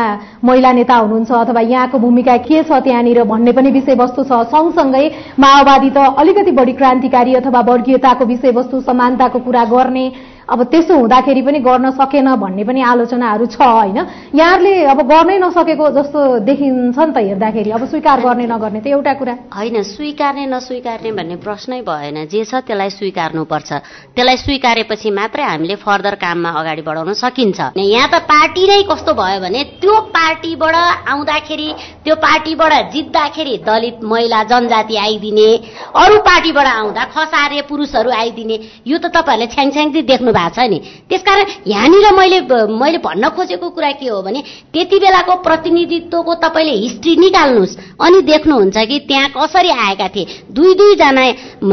महिला 0.45 0.73
नेता 0.73 0.95
हुनुहुन्छ 0.95 1.31
अथवा 1.35 1.61
यहाँको 1.61 1.99
भूमिका 1.99 2.37
के 2.47 2.63
छ 2.63 2.79
त्यहाँनिर 2.79 3.23
भन्ने 3.27 3.53
पनि 3.53 3.71
विषयवस्तु 3.75 4.23
छ। 4.23 4.33
सँगसँगै 4.55 5.05
माओवादी 5.39 5.91
त 5.91 5.99
अलिकति 6.23 6.51
बढी 6.55 6.73
क्रान्तिकारी 6.79 7.35
अथवा 7.35 7.61
वर्गीयताको 7.67 8.25
विषयवस्तु 8.25 8.81
समानताको 8.87 9.39
कुरा 9.43 9.65
गर्ने 9.75 10.07
अब 10.49 10.63
त्यसो 10.73 10.95
हुँदाखेरि 10.97 11.43
पनि 11.45 11.59
गर्न 11.61 11.91
सकेन 11.93 12.29
भन्ने 12.41 12.65
पनि 12.65 12.81
आलोचनाहरू 12.81 13.47
छ 13.47 13.61
होइन? 13.61 13.99
यहाँहरूले 14.33 14.73
अब 14.89 15.01
गर्नै 15.05 15.37
नसकेको 15.45 15.85
जस्तो 15.93 16.21
देखिन्छ 16.49 16.99
नि 16.99 17.13
त 17.13 17.19
हेर्दाखेरि। 17.21 17.71
अब 17.71 17.85
स्वीकार 17.85 18.21
गर्ने 18.25 18.47
नगर्ने 18.49 18.81
त 18.81 18.87
एउटा 18.89 19.13
कुरा। 19.21 19.35
होइन 19.53 19.83
स्वीकार्ने 19.85 20.47
नस्वीकार्ने 20.49 21.11
भन्ने 21.13 21.37
प्रश्नै 21.45 21.81
भएन। 21.85 22.17
जे 22.33 22.45
छ 22.49 22.65
त्यसलाई 22.65 22.91
स्वीकार्नुपर्छ। 22.97 23.71
त्यसलाई 24.17 24.37
स्वीकारेपछि 24.41 25.11
मात्रै 25.13 25.45
हामीले 25.45 25.77
फर्दर 25.85 26.15
काममा 26.17 26.51
अगाडि 26.51 26.83
बढाउन 26.89 27.13
सकिन्छ। 27.13 27.77
यहाँ 27.77 28.09
त 28.09 28.25
पार्टी 28.25 28.65
नै 28.65 28.81
कस्तो 28.89 29.13
भयो 29.21 29.41
भने 29.45 29.61
त्यो 29.85 29.95
पार्टीबाट 30.17 30.75
आउँदाखेरि 31.13 31.69
त्यो 32.05 32.15
पार्टीबाट 32.25 32.73
जित्दाखेरि 32.97 33.57
दलित 33.69 34.01
महिला 34.01 34.43
जनजाति 34.49 34.97
आइदिने 34.97 35.49
अरू 35.93 36.17
पार्टीबाट 36.25 36.67
आउँदा 36.73 37.05
खसारे 37.13 37.61
पुरुषहरू 37.69 38.11
आइदिने 38.17 38.57
यो 38.89 38.97
त 38.97 39.13
तपाईँहरूले 39.13 39.53
छ्याङ 39.53 39.71
छ्याङ 39.77 39.93
देख्नु 40.09 40.37
भएको 40.39 40.55
छ 40.55 40.69
नि। 40.71 40.79
त्यसकारण 41.09 41.45
यहाँनिर 41.67 42.13
मैले 42.15 42.41
मैले 42.79 42.99
भन्न 42.99 43.29
खोजेको 43.37 43.71
कुरा 43.71 43.91
के 43.99 44.09
हो 44.09 44.23
भने 44.23 44.43
त्यति 44.73 44.99
बेलाको 44.99 45.35
प्रतिनिधित्वको 45.43 46.35
तपाईँले 46.45 46.75
हिस्ट्री 46.79 47.17
निकाल्नुहोस् 47.19 47.77
अनि 48.01 48.21
देख्नुहुन्छ 48.23 48.77
कि 48.89 48.99
त्यहाँ 49.09 49.29
कसरी 49.37 49.71
आएका 49.71 50.09
थिए। 50.09 50.27
दुई 50.53 50.75
दुईजना 50.75 51.25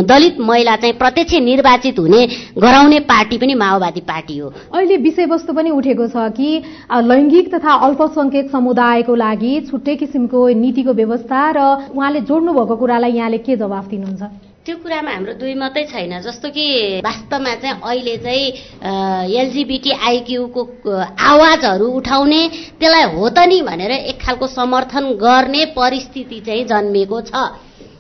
दलित 0.05 0.39
महिला 0.41 0.75
चाहिँ 0.75 0.93
प्रत्यक्ष 0.98 1.34
निर्वाचित 1.45 2.00
हुने 2.00 2.25
गराउने 2.57 3.00
पार्टी 3.05 3.38
पनि 3.38 3.53
माओवादी 3.55 4.01
पार्टी 4.01 4.38
हो। 4.38 4.50
अहिले 4.74 4.98
विषयवस्तु 4.98 5.53
पनि 5.53 5.69
उठेको 5.72 6.07
छ 6.07 6.29
कि 6.38 6.50
लैङ्गिक 7.10 7.53
तथा 7.53 7.74
अल्पसंख्यक 7.86 8.50
समुदायको 8.51 9.15
लागि 9.15 9.53
छुट्टै 9.69 9.95
किसिमको 9.95 10.48
नीतिको 10.55 10.93
व्यवस्था 10.93 11.39
र 11.57 11.60
उहाँले 11.93 12.19
जोड्नु 12.22 12.53
भएको 12.53 12.75
कुरालाई 12.75 13.12
यहाँले 13.12 13.38
के 13.38 13.55
जवाफ 13.55 13.86
दिनुहुन्छ? 13.88 14.54
त्यो 14.65 14.75
कुरामा 14.81 15.12
हाम्रो 15.13 15.34
दुई 15.38 15.53
मात्रै 15.62 15.84
छैन। 15.93 16.25
जस्तो 16.25 16.50
कि 16.50 16.65
वास्तवमा 17.05 17.53
चाहिँ 17.62 17.77
अहिले 17.86 18.15
चाहिँ 18.17 18.45
एलजिबिटी 19.38 19.91
आइक्यूको 19.93 20.62
आवाजहरू 21.22 21.88
उठाउने 22.01 22.41
त्यसलाई 22.81 23.05
हो 23.13 23.29
त 23.29 23.45
नि 23.45 23.62
भनेर 23.62 23.91
एक 24.10 24.17
खालको 24.25 24.48
समर्थन 24.57 25.05
गर्ने 25.22 25.65
परिस्थिति 25.77 26.39
चाहिँ 26.50 26.63
जन्मिएको 26.65 27.22
छ। 27.29 27.34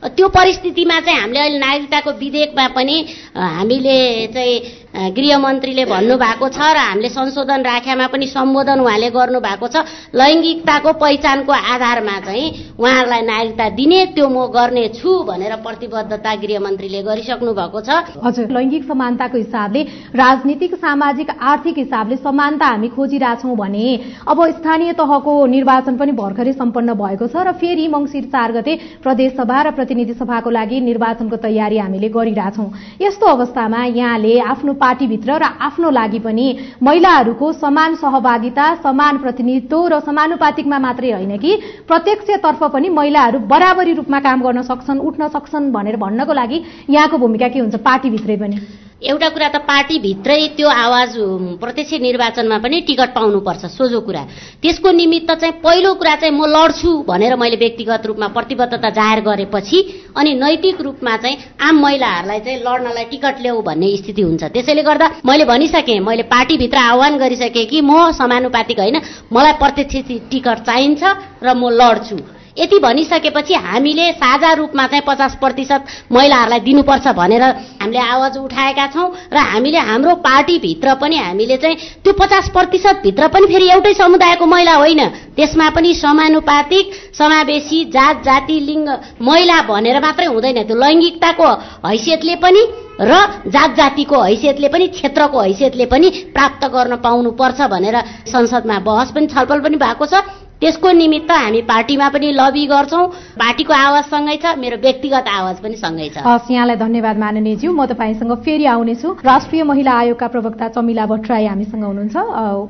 त्यो 0.05 0.27
परिस्थितिमा 0.29 0.99
चाहिँ 1.05 1.19
हामीले 1.19 1.39
अहिले 1.39 1.59
नागरिकताको 1.59 2.11
विधेयकमा 2.17 2.67
पनि 2.73 2.97
हामीले 3.33 3.97
चाहिँ 4.33 4.57
गृहमन्त्रीले 4.95 5.85
भन्नुभएको 5.85 6.47
छ 6.49 6.59
र 6.71 6.77
हामीले 6.79 7.09
संशोधन 7.09 7.61
राख्यामा 7.61 8.07
पनि 8.07 8.25
सम्बोधन 8.27 8.79
उहाँले 8.79 9.09
गर्नुभएको 9.11 9.67
छ। 9.67 9.75
लैङ्गिकताको 10.15 10.91
पहिचानको 11.03 11.51
आधारमा 11.51 12.19
चाहिँ 12.25 12.45
उहाँहरूलाई 12.79 13.21
नागरिकता 13.21 13.69
दिने 13.75 13.99
त्यो 14.15 14.27
म 14.29 14.47
गर्ने 14.55 14.87
छु 14.95 15.11
भनेर 15.27 15.55
प्रतिबद्धता 15.65 16.31
गृहमन्त्रीले 16.35 17.01
गरिसक्नु 17.03 17.51
भएको 17.53 17.79
छ। 17.81 17.89
हजुर 18.23 18.47
लैङ्गिक 18.55 18.83
समानताको 18.87 19.37
हिसाबले 19.37 19.81
राजनीतिक 20.15 20.75
सामाजिक 20.79 21.29
आर्थिक 21.43 21.77
हिसाबले 21.77 22.15
समानता 22.23 22.65
हामी 22.65 22.87
खोजिरहेछौँ 22.95 23.55
भने 23.55 23.87
अब 24.27 24.37
स्थानीय 24.55 24.93
तहको 24.95 25.33
निर्वाचन 25.45 25.95
पनि 25.97 26.11
भर्खरै 26.15 26.53
सम्पन्न 26.55 26.93
भएको 26.95 27.27
छ 27.27 27.35
र 27.43 27.51
फेरि 27.59 27.87
मङ्सिर 27.91 28.23
चार 28.31 28.51
गते 28.55 28.73
प्रदेशसभा 29.03 29.61
र 29.61 29.71
प्रतिनिधि 29.75 30.13
सभाको 30.15 30.49
लागि 30.49 30.79
निर्वाचनको 30.81 31.35
तयारी 31.43 31.77
हामीले 31.83 32.09
गरिरहेछौँ। 32.09 32.69
यस्तो 33.01 33.25
अवस्थामा 33.27 33.83
यहाँले 33.91 34.39
आफ्नो 34.39 34.73
पार्टीभित्र 34.85 35.37
र 35.37 35.49
आफ्नो 35.61 35.89
लागि 35.91 36.19
पनि 36.19 36.47
महिलाहरूको 36.83 37.51
समान 37.55 37.95
सहभागिता 37.95 38.65
समान 38.83 39.17
प्रतिनिधित्व 39.17 39.87
र 39.87 39.99
समानुपातिकमा 40.05 40.79
मात्रै 40.79 41.11
होइन 41.11 41.37
कि 41.37 41.51
प्रत्यक्षतर्फ 41.87 42.63
पनि 42.73 42.89
महिलाहरू 42.91 43.39
बराबरी 43.47 43.93
रूपमा 43.93 44.19
काम 44.21 44.41
गर्न 44.41 44.61
सक्छन् 44.61 44.99
उठ्न 45.01 45.27
सक्छन् 45.35 45.71
भनेर 45.71 45.97
भन्नको 45.97 46.33
लागि 46.33 46.63
यहाँको 46.89 47.17
भूमिका 47.17 47.47
के 47.47 47.59
हुन्छ? 47.59 47.75
पार्टीभित्रै 47.81 48.37
पनि। 48.37 48.84
एउटा 49.05 49.29
कुरा 49.29 49.47
त 49.47 49.57
पार्टीभित्रै 49.65 50.37
त्यो 50.57 50.67
आवाज 50.67 51.13
प्रत्यक्ष 51.61 51.93
निर्वाचनमा 52.01 52.57
पनि 52.57 52.79
टिकट 52.87 53.09
पाउनुपर्छ 53.15 53.65
सोझो 53.77 53.99
कुरा। 54.01 54.23
त्यसको 54.61 54.91
निमित्त 54.91 55.31
चाहिँ 55.31 55.55
पहिलो 55.61 55.93
कुरा 55.93 56.15
चाहिँ 56.21 56.33
म 56.33 56.45
लड्छु 56.45 56.91
भनेर 57.07 57.35
मैले 57.37 57.55
व्यक्तिगत 57.55 58.05
रूपमा 58.05 58.27
प्रतिबद्धता 58.33 58.89
जाहेर 58.89 59.19
गरेपछि 59.21 59.79
अनि 60.17 60.33
नैतिक 60.35 60.81
रूपमा 60.81 61.15
चाहिँ 61.17 61.37
आम 61.61 61.75
महिलाहरूलाई 61.81 62.39
चाहिँ 62.39 62.59
लड्नलाई 62.65 63.05
टिकट 63.13 63.35
ल्याऊ 63.41 63.61
भन्ने 63.61 63.95
स्थिति 63.97 64.21
हुन्छ। 64.21 64.43
त्यसैले 64.53 64.83
गर्दा 64.83 65.07
मैले 65.25 65.45
भनिसकेँ 65.45 65.99
मैले 66.01 66.23
पार्टीभित्र 66.25 66.77
आह्वान 66.89 67.17
गरिसकेँ 67.17 67.65
कि 67.65 67.81
म 67.81 68.11
समानुपातिक 68.11 68.79
होइन 68.79 68.97
मलाई 69.33 69.53
प्रत्यक्ष 69.61 69.95
टिकट 70.31 70.57
चाहिन्छ 70.65 71.03
र 71.45 71.53
म 71.53 71.69
लड्छु। 71.69 72.34
यति 72.57 72.77
भनिसकेपछि 72.79 73.53
हामीले 73.53 74.11
साझा 74.13 74.51
रूपमा 74.53 74.85
चाहिँ 74.87 75.03
पचास 75.07 75.35
प्रतिशत 75.39 75.85
महिलाहरूलाई 76.11 76.59
दिनुपर्छ 76.59 77.07
भनेर 77.15 77.43
हामीले 77.43 77.99
आवाज 77.99 78.37
उठाएका 78.37 78.85
छौँ 78.87 79.09
र 79.33 79.37
हामीले 79.37 79.79
हाम्रो 79.89 80.15
पार्टीभित्र 80.23 80.93
पनि 81.01 81.17
हामीले 81.17 81.57
चाहिँ 81.57 81.77
त्यो 82.03 82.13
पचास 82.13 82.49
प्रतिशतभित्र 82.55 83.27
पनि 83.27 83.47
फेरि 83.47 83.69
एउटै 83.71 83.93
समुदायको 83.93 84.45
महिला 84.45 84.75
होइन। 84.75 85.01
त्यसमा 85.35 85.69
पनि 85.75 85.93
समानुपातिक 85.95 86.93
समावेशी 87.17 87.83
जात 87.91 88.23
जाति 88.25 88.59
लिङ्ग 88.59 88.89
महिला 89.21 89.61
भनेर 89.67 89.99
मात्रै 90.01 90.25
हुँदैन। 90.25 90.63
त्यो 90.63 90.77
लैङ्गिकताको 90.77 91.49
हैसियतले 91.87 92.35
पनि 92.39 92.61
र 93.01 93.13
जात 93.51 93.75
जातिको 93.75 94.21
हैसियतले 94.21 94.67
पनि 94.71 94.87
क्षेत्रको 94.87 95.41
हैसियतले 95.41 95.85
पनि 95.91 96.09
प्राप्त 96.31 96.65
गर्न 96.71 96.95
पाउनुपर्छ 97.03 97.61
भनेर 97.67 97.97
संसदमा 98.31 98.79
बहस 98.87 99.11
पनि 99.11 99.27
छलफल 99.27 99.59
पनि 99.59 99.77
भएको 99.77 100.05
छ। 100.05 100.23
त्यसको 100.61 100.91
निमित्त 100.91 101.31
हामी 101.31 101.61
पार्टीमा 101.67 102.07
पनि 102.09 102.31
लबी 102.31 102.65
गर्छौँ। 102.65 103.05
पार्टीको 103.35 103.73
आवाज 103.75 104.03
सँगै 104.07 104.35
छ 104.39 104.45
मेरो 104.55 104.77
व्यक्तिगत 104.79 105.27
आवाज 105.27 105.57
पनि 105.59 105.75
सँगै 105.75 106.07
छ। 106.15 106.23
हस् 106.23 106.51
यहाँलाई 106.51 106.77
धन्यवाद 106.79 107.17
माननीयज्यू। 107.19 107.69
म 107.75 107.85
तपाईँसँग 107.85 108.33
फेरि 108.39 108.65
आउनेछु। 108.65 109.09
राष्ट्रिय 109.19 109.63
महिला 109.67 109.91
आयोगका 109.91 110.27
प्रवक्ता 110.31 110.67
चमिला 110.71 111.05
भट्टराई 111.05 111.45
हामीसँग 111.45 111.83
हुनुहुन्छ। 111.83 112.15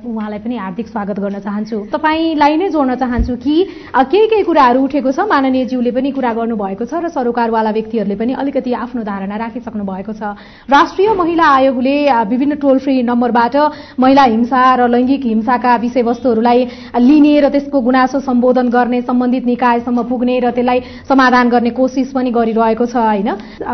उहाँलाई 0.02 0.40
पनि 0.42 0.56
हार्दिक 0.58 0.88
स्वागत 0.90 1.20
गर्न 1.22 1.40
चाहन्छु। 1.46 1.78
तपाईँलाई 1.94 2.56
नै 2.58 2.70
जोड्न 2.74 2.96
चाहन्छु 2.98 3.36
कि 3.46 3.56
केही 3.94 4.28
केही 4.34 4.44
कुराहरू 4.50 4.80
उठेको 4.82 5.12
छ? 5.14 5.20
माननीयज्यूले 5.30 5.92
पनि 5.94 6.10
कुरा 6.18 6.32
गर्नुभएको 6.42 6.86
छ 6.90 6.94
र 7.06 7.14
सरोकारवाला 7.14 7.70
व्यक्तिहरूले 7.70 8.16
पनि 8.18 8.34
अलिकति 8.34 8.74
आफ्नो 8.74 9.02
धारणा 9.06 9.36
राखिसक्नु 9.38 9.84
भएको 9.86 10.14
छ। 10.18 10.34
राष्ट्रिय 10.74 11.14
महिला 11.14 11.46
आयोगले 11.62 11.96
विभिन्न 12.34 12.56
टोल 12.58 12.78
फ्री 12.82 12.96
नम्बरबाट 13.06 13.56
महिला 14.02 14.24
हिंसा 14.34 14.62
र 14.74 14.90
लैङ्गिक 14.90 15.22
हिंसाका 15.22 15.76
विषयवस्तुहरूलाई 15.86 16.60
लिने 16.98 17.40
र 17.40 17.50
त्यसको 17.54 17.75
त्यसको 17.76 17.84
गुनासो 17.84 18.20
सम्बोधन 18.24 18.68
गर्ने 18.72 19.02
सम्बन्धित 19.04 19.46
निकायसम्म 19.46 20.04
पुग्ने 20.08 20.40
र 20.40 20.52
त्यसलाई 20.56 20.80
समाधान 21.12 21.50
गर्ने 21.52 21.70
कोसिस 21.76 22.16
पनि 22.16 22.32
गरिरहेको 22.32 22.86
छ 22.88 22.96
होइन? 22.96 23.30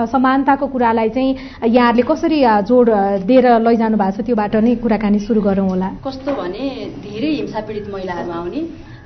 समानताको 0.10 0.66
कुरालाई 0.74 1.10
चाहिँ 1.14 1.70
यहाँहरूले 1.70 2.04
कसरी 2.10 2.40
जोड 2.66 2.90
दिएर 3.30 3.46
लैजानु 3.62 3.98
भएको 4.02 4.18
छ? 4.18 4.26
त्योबाट 4.26 4.56
नै 4.58 4.76
कुराकानी 4.82 5.20
सुरु 5.22 5.42
गरौँ 5.42 5.70
होला। 5.70 5.90
कस्तो 6.02 6.32
भने 6.34 6.66
धेरै 7.06 7.30
हिंसा 7.46 7.60
पीडित 7.62 7.86
महिलाहरू 7.94 8.32
आउने। 8.34 8.62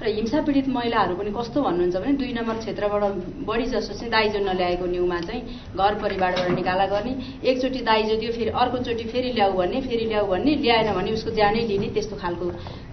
र 0.06 0.14
हिंसा 0.14 0.40
पीडित 0.46 0.68
महिलाहरू 0.70 1.16
पनि 1.18 1.32
कस्तो 1.34 1.62
भन्नुहुन्छ 1.62 1.98
भने 1.98 2.14
दुई 2.22 2.34
नम्बर 2.34 2.56
क्षेत्रबाट 2.62 3.04
बढी 3.50 3.66
जसो 3.74 3.94
चाहिँ 3.98 4.12
दाइजो 4.12 4.40
नल्याएको 4.46 4.86
न्युमा 4.86 5.20
चाहिँ 5.26 5.42
घर 5.74 5.94
परिवारबाट 6.02 6.50
निकाला 6.56 6.86
गर्ने। 6.94 7.14
एकचोटि 7.42 7.80
दाइजो 7.82 8.16
दियो 8.22 8.32
फेरि 8.38 8.52
अर्कोचोटि 8.54 9.04
फेरि 9.10 9.32
ल्याऊ 9.34 9.52
भन्ने 9.58 9.82
फेरि 9.82 10.06
ल्याऊ 10.06 10.28
भन्ने 10.30 10.56
ल्याएन 10.62 10.94
भने 10.94 11.12
उसको 11.18 11.32
ज्यानै 11.36 11.62
लिने 11.68 11.88
त्यस्तो 11.96 12.16
खालको 12.22 12.46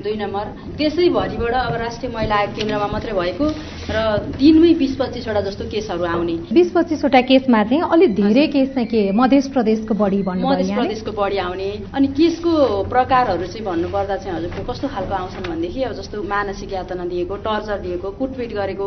दुई 0.02 0.16
नम्बर। 0.16 0.44
त्यसैभरिबाट 0.78 1.54
अब 1.54 1.74
राष्ट्रिय 1.84 2.12
महिला 2.16 2.36
आयोग 2.36 2.54
केन्द्रमा 2.56 2.86
मात्रै 2.94 3.12
भएको 3.12 3.46
र 3.92 3.98
दिनमै 4.40 4.72
बिस 4.80 4.96
पच्चिसवटा 4.96 5.40
जस्तो 5.48 5.64
केसहरू 5.68 6.04
आउने। 6.14 6.36
बिस 6.48 6.72
पच्चिसवटा 6.72 7.20
केसमा 7.28 7.62
चाहिँ 7.68 7.82
अलिक 7.92 8.14
धेरै 8.16 8.46
केस 8.56 8.68
चाहिँ 8.74 8.88
के 8.88 9.02
मध्य 9.20 9.40
प्रदेशको 9.52 9.94
बढी 10.00 10.22
भन्नु 10.24 10.48
मध्य 10.48 10.74
प्रदेशको 10.80 11.12
बढी 11.20 11.38
आउने। 11.44 11.70
अनि 11.92 12.06
केसको 12.18 12.52
प्रकारहरू 12.88 13.46
चाहिँ 13.52 13.64
भन्नुपर्दा 13.68 14.16
चाहिँ 14.16 14.36
हजुरको 14.38 14.72
कस्तो 14.72 14.88
खालको 14.88 15.14
आउँछन् 15.14 15.48
भनेदेखि 15.50 15.82
अब 15.82 15.92
जस्तो 16.00 16.22
मानसिक 16.34 16.72
यातना 16.72 17.01
दिएको 17.08 17.36
टर्चर 17.42 17.78
दिएको 17.80 18.10
कुटपिट 18.18 18.52
गरेको 18.54 18.86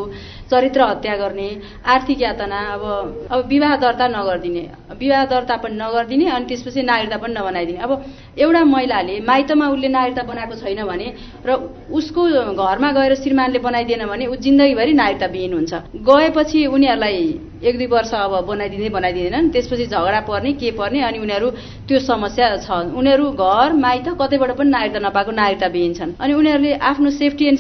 चरित्र 0.52 0.82
हत्या 0.84 1.16
गर्ने 1.18 1.48
आर्थिक 1.86 2.22
यातना 2.22 2.60
अब 2.74 2.84
अब 3.32 3.48
विवाह 3.48 3.76
दर्ता 3.78 4.08
नगरिदिने। 4.08 4.64
विवाह 5.00 5.26
दर्ता 5.26 5.56
पनि 5.64 5.76
नगरिदिने 5.76 6.26
अनि 6.30 6.46
त्यसपछि 6.46 6.82
नागरिकता 6.84 7.18
पनि 7.18 7.34
नबनाइदिने। 7.34 7.80
अब 7.80 7.92
एउटा 8.38 8.64
महिलाले 8.66 9.20
माइतमा 9.22 9.66
उसले 9.70 9.88
नागरिकता 9.90 10.24
बनाएको 10.24 10.56
छैन 10.56 10.84
भने 10.86 11.08
र 11.46 11.50
उसको 11.92 12.22
घरमा 12.54 12.92
गएर 12.92 13.16
श्रीमानले 13.16 13.60
बनाइदिएन 13.60 14.06
भने 14.06 14.26
ऊ 14.28 14.36
जिन्दगीभरि 14.38 14.94
नागरिकताविहीन 14.94 15.54
हुन्छ। 15.54 15.74
गएपछि 16.06 16.66
उनीहरूलाई 16.68 17.20
एक 17.66 17.78
दुई 17.78 17.88
वर्ष 17.88 18.14
अब 18.14 18.34
बनाइदिँदै 18.46 18.90
बनाइदिँदैनन् 18.90 19.50
त्यसपछि 19.50 19.86
झगडा 19.88 20.20
पर्ने 20.30 20.52
के 20.54 20.72
पर्ने 20.78 21.02
अनि 21.02 21.20
उनीहरू 21.20 21.50
त्यो 21.88 22.00
समस्या 22.02 22.46
छ। 22.58 22.70
उनीहरू 22.94 23.26
घर 23.32 23.74
माइत 23.74 24.08
कतैबाट 24.22 24.52
पनि 24.58 24.70
नागरिकता 24.70 25.00
नपाएको 25.00 25.32
नागरिकता 25.32 25.68
छन्। 25.98 26.14
अनि 26.20 26.34
उनीहरूले 26.34 26.74
आफ्नो 26.84 27.10
सेफ्टी 27.12 27.46
एन्ड 27.46 27.60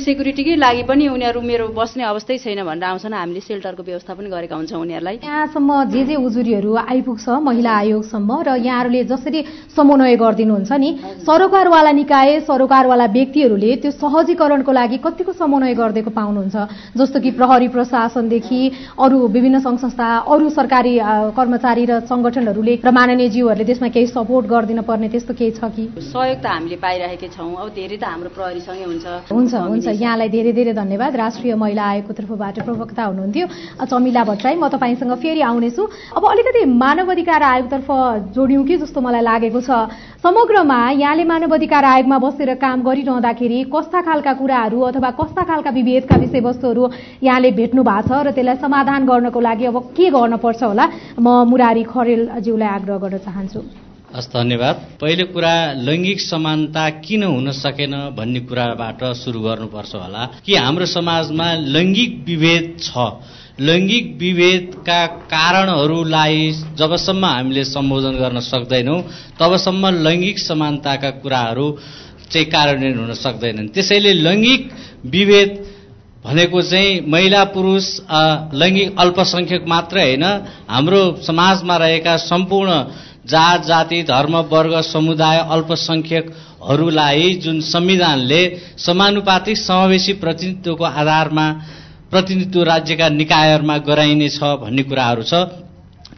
लागि 0.53 0.83
पनि 0.85 1.07
उनीहरू 1.09 1.41
मेरो 1.41 1.65
बस्ने 1.73 2.03
अवस्थै 2.05 2.37
छैन 2.37 2.61
भनेर 2.61 2.85
आउँछन्। 2.85 3.13
हामीले 3.13 3.41
सेल्टरको 3.41 3.83
व्यवस्था 3.83 4.13
पनि 4.13 4.29
गरेका 4.29 4.55
हुन्छौँ 4.55 4.81
उनीहरूलाई। 4.81 5.15
यहाँसम्म 5.25 5.69
जे 5.89 6.01
जे 6.05 6.15
उजुरीहरू 6.21 6.71
आइपुग्छ 6.85 7.25
महिला 7.41 7.71
आयोगसम्म 7.81 8.29
र 8.45 8.49
यहाँहरूले 8.61 9.03
जसरी 9.09 9.39
समन्वय 9.73 10.15
गरिदिनुहुन्छ 10.21 10.71
नि 10.71 10.89
सरोकारवाला 11.25 11.91
निकाय 11.91 12.39
सरोकारवाला 12.45 13.05
व्यक्तिहरूले 13.17 13.71
त्यो 13.81 13.91
सहजीकरणको 13.91 14.71
लागि 14.71 14.97
कतिको 15.01 15.31
समन्वय 15.33 15.73
गरिदिएको 15.73 16.11
पाउनुहुन्छ? 16.13 16.55
जस्तो 16.93 17.17
कि 17.19 17.31
प्रहरी 17.39 17.67
प्रशासनदेखि 17.73 18.61
अरू 19.01 19.17
विभिन्न 19.27 19.59
सङ्घ 19.65 19.79
संस्था 19.81 20.07
अरू 20.29 20.49
सरकारी 20.49 20.93
कर्मचारी 21.33 21.83
र 21.85 21.93
सङ्गठनहरूले 22.05 22.73
र 22.85 22.91
माननीयज्यूहरूले 22.91 23.65
त्यसमा 23.65 23.89
केही 23.89 24.07
सपोर्ट 24.13 24.45
गरिदिन 24.45 24.81
पर्ने 24.85 25.07
त्यस्तो 25.09 25.33
केही 25.33 25.51
छ 25.57 25.63
कि? 25.73 25.83
सहयोग 26.13 26.37
त 26.37 26.45
हामीले 26.45 26.77
पाइरहेकै 26.85 27.29
छौँ। 27.33 27.49
अब 27.55 27.67
धेरै 27.73 27.97
त 27.97 28.03
हाम्रो 28.05 28.29
प्रहरीसँगै 28.35 28.85
हुन्छ। 28.85 29.05
हुन्छ 29.31 29.53
हुन्छ। 29.55 29.87
यहाँलाई 29.87 30.24
धेरै 30.29 30.51
धेरै 30.53 30.73
धन्यवाद। 30.73 31.15
राष्ट्रिय 31.15 31.55
महिला 31.55 31.83
आयोगको 31.83 32.13
तर्फबाट 32.13 32.55
प्रवक्ता 32.65 33.03
हुनुहुन्थ्यो। 33.05 33.45
चमिला 33.85 34.23
भट्टराई 34.23 34.55
म 34.55 34.67
तपाईँसँग 34.67 35.13
फेरि 35.21 35.41
आउनेछु। 35.41 35.83
अब 36.17 36.23
अलिकति 36.25 36.65
मानव 36.65 37.11
अधिकार 37.11 37.43
आयोगतर्फ 37.43 37.87
जोड्यौँ 38.35 38.63
कि 38.65 38.77
जस्तो 38.77 39.01
मलाई 39.01 39.21
लागेको 39.21 39.61
छ। 39.61 39.69
समग्रमा 40.23 40.79
यहाँले 40.97 41.23
मानव 41.23 41.53
अधिकार 41.53 41.83
आयोगमा 41.85 42.17
बसेर 42.17 42.53
काम 42.57 42.81
गरिरहँदाखेरि 42.83 43.63
कस्ता 43.69 44.01
खालका 44.01 44.33
कुराहरू 44.33 44.79
अथवा 44.89 45.09
कस्ता 45.21 45.43
खालका 45.43 45.69
विभेदका 45.69 46.15
विषयवस्तुहरू 46.17 46.83
यहाँले 47.23 47.51
भेट्नु 47.51 47.83
भएको 47.83 48.07
छ 48.07 48.25
र 48.25 48.31
त्यसलाई 48.33 48.57
समाधान 48.57 49.05
गर्नको 49.05 49.39
लागि 49.39 49.65
अब 49.65 49.77
के 49.93 50.09
गर्न 50.09 50.37
पर्छ 50.37 50.63
होला? 50.63 50.85
म 51.19 51.27
मुरारी 51.45 51.83
खरेलज्यूलाई 51.85 52.69
आग्रह 52.69 52.97
गर्न 52.97 53.17
चाहन्छु। 53.21 53.84
हस् 54.15 54.27
धन्यवाद। 54.31 54.75
पहिलो 55.01 55.25
कुरा 55.35 55.55
लैङ्गिक 55.83 56.19
समानता 56.21 56.83
किन 57.03 57.23
हुन 57.25 57.51
सकेन 57.53 58.15
भन्ने 58.15 58.39
कुराबाट 58.47 59.03
सुरु 59.19 59.39
गर्नुपर्छ 59.43 59.95
होला। 59.95 60.23
कि 60.39 60.55
हाम्रो 60.55 60.85
समाजमा 60.87 61.47
लैङ्गिक 61.75 62.11
विभेद 62.23 62.65
छ? 62.79 62.95
लैङ्गिक 63.59 64.05
विभेदका 64.15 64.99
कारणहरूलाई 65.31 66.39
जबसम्म 66.79 67.25
हामीले 67.25 67.63
सम्बोधन 67.65 68.15
गर्न 68.15 68.39
सक्दैनौँ 68.39 68.99
तबसम्म 69.35 69.83
लैङ्गिक 70.07 70.39
समानताका 70.39 71.09
कुराहरू 71.19 71.67
चाहिँ 72.31 72.47
कार्यान्वयन 72.47 72.97
हुन 72.99 73.13
सक्दैनन्। 73.19 73.67
त्यसैले 73.75 74.11
लैङ्गिक 74.25 74.61
विभेद 75.11 75.51
भनेको 76.25 76.61
चाहिँ 76.61 77.03
महिला 77.03 77.43
पुरुष 77.55 77.85
लैङ्गिक 78.61 78.89
अल्पसङ्ख्यक 78.95 79.63
मात्रै 79.67 80.03
होइन। 80.03 80.25
हाम्रो 80.71 81.01
समाजमा 81.27 81.75
रहेका 81.77 82.15
सम्पूर्ण 82.31 82.71
जात 83.25 83.65
जाति 83.65 84.01
धर्म 84.03 84.35
वर्ग 84.51 84.73
समुदाय 84.83 85.37
अल्पसङ्ख्यकहरूलाई 85.49 87.33
जुन 87.43 87.59
संविधानले 87.65 88.41
समानुपातिक 88.77 89.57
समावेशी 89.57 90.13
प्रतिनिधित्वको 90.23 90.83
आधारमा 90.83 91.47
प्रतिनिधित्व 92.11 92.63
राज्यका 92.63 93.09
निकायहरूमा 93.11 93.77
गराइनेछ 93.87 94.39
भन्ने 94.61 94.83
कुराहरू 94.83 95.23
छ। 95.23 95.33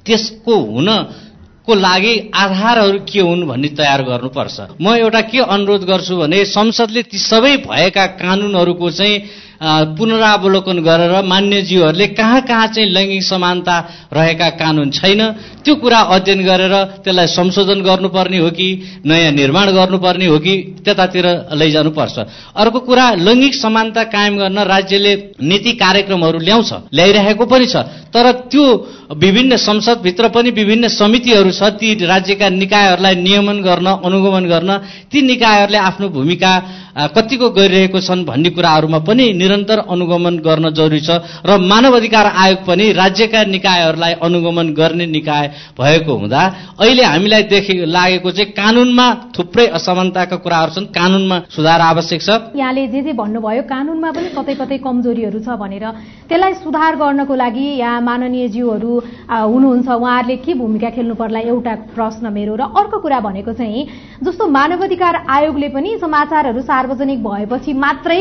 त्यसको 0.06 0.56
हुनको 0.66 1.76
लागि 1.76 2.14
आधारहरू 2.36 3.00
के 3.10 3.20
हुन् 3.20 3.48
भन्ने 3.48 3.70
तयार 3.80 4.02
गर्नुपर्छ। 4.04 4.58
म 4.82 4.96
एउटा 4.96 5.22
के 5.32 5.40
अनुरोध 5.48 5.84
गर्छु 5.84 6.18
भने 6.18 6.44
संसदले 6.48 7.02
ती 7.04 7.18
सबै 7.18 7.56
भएका 7.68 8.06
कानुनहरूको 8.20 8.90
चाहिँ 8.92 9.16
पुनरावलोकन 9.60 10.78
गरेर 10.80 11.14
मान्यज्यूहरूले 11.26 12.08
कहाँ 12.14 12.42
कहाँ 12.42 12.68
चाहिँ 12.68 12.90
लैङ्गिक 12.90 13.24
समानता 13.24 13.76
रहेका 14.14 14.50
कानुन 14.62 14.90
छैन 14.92 15.22
त्यो 15.66 15.76
कुरा 15.76 16.00
अध्ययन 16.16 16.42
गरेर 16.46 16.74
त्यसलाई 17.04 17.28
संशोधन 17.28 17.82
गर्नुपर्ने 17.82 18.38
हो 18.38 18.50
कि 18.54 18.68
नयाँ 19.06 19.32
निर्माण 19.32 19.72
गर्नुपर्ने 19.74 20.26
हो 20.26 20.38
कि 20.40 20.54
त्यतातिर 20.86 21.26
लैजानुपर्छ। 21.54 22.18
अर्को 22.56 22.80
कुरा 22.80 23.06
लैङ्गिक 23.18 23.56
समानता 23.56 24.04
कायम 24.14 24.38
गर्न 24.38 24.58
राज्यले 24.68 25.14
नीति 25.42 25.72
कार्यक्रमहरू 25.76 26.40
ल्याउँछ 26.40 26.72
ल्याइरहेको 26.94 27.46
पनि 27.46 27.66
छ। 27.66 27.76
तर 28.14 28.32
त्यो 28.48 28.66
विभिन्न 29.16 29.58
संसदभित्र 29.58 30.28
पनि 30.30 30.50
विभिन्न 30.52 30.88
समितिहरू 30.88 31.52
छ 31.52 31.64
ती 31.76 31.94
राज्यका 32.06 32.50
निकायहरूलाई 32.50 33.16
नियमन 33.18 33.58
गर्न 33.62 33.88
अनुगमन 34.06 34.46
गर्न 34.48 34.72
ती 35.12 35.22
निकायहरूले 35.22 35.78
आफ्नो 35.80 36.08
भूमिका 36.10 36.52
कतिको 36.98 37.50
गरिरहेको 37.50 38.00
छन् 38.02 38.26
भन्ने 38.26 38.50
कुराहरूमा 38.50 39.00
पनि 39.06 39.26
निरन्तर 39.34 39.80
अनुगमन 39.86 40.36
गर्न 40.42 40.66
जरुरी 40.74 41.02
छ 41.06 41.22
र 41.46 41.58
मानव 41.62 41.96
अधिकार 41.96 42.26
आयोग 42.26 42.66
पनि 42.66 42.92
राज्यका 42.94 43.44
निकायहरूलाई 43.54 44.14
अनुगमन 44.18 44.74
गर्ने 44.74 45.06
निकाय 45.06 45.46
भएको 45.78 46.14
हुँदा 46.18 46.42
अहिले 46.82 47.04
हामीलाई 47.04 47.44
देखि 47.54 47.74
लागेको 47.88 48.32
चाहिँ 48.32 48.52
कानुनमा 48.52 49.08
थुप्रै 49.38 49.66
असमानताका 49.78 50.36
कुराहरू 50.42 50.72
छन्। 50.74 50.86
कानुनमा 50.90 51.38
सुधार 51.50 51.82
आवश्यक 51.82 52.22
छ। 52.22 52.30
यहाँले 52.58 52.88
जे 52.88 53.02
जे 53.02 53.14
भन्नुभयो 53.14 53.64
कानुनमा 53.70 54.10
पनि 54.12 54.30
कतै 54.34 54.54
कतै 54.58 54.78
कमजोरीहरू 54.82 55.40
छ 55.40 55.54
भनेर। 55.54 55.86
त्यसलाई 56.30 56.54
सुधार 56.66 56.96
गर्नको 56.98 57.36
लागि 57.36 57.66
यहाँ 57.78 58.02
माननीय 58.02 58.48
ज्यूहरू 58.50 58.94
हुनुहुन्छ। 59.30 59.88
उहाँहरूले 59.88 60.36
के 60.42 60.54
भूमिका 60.54 60.90
खेल्नु 60.98 61.16
पर्ला 61.16 61.40
एउटा 61.46 61.74
प्रश्न 61.94 62.34
मेरो 62.34 62.56
र 62.58 62.62
अर्को 62.74 62.98
कुरा 63.06 63.20
भनेको 63.22 63.54
चाहिँ 63.54 63.86
जस्तो 64.26 64.44
मानवाधिकार 64.50 65.16
आयोगले 65.30 65.70
पनि 65.70 65.90
समाचारहरू 66.02 66.62
सार्वजनिक 66.62 66.86
भएपछि 66.88 67.74
मात्रै 67.74 68.20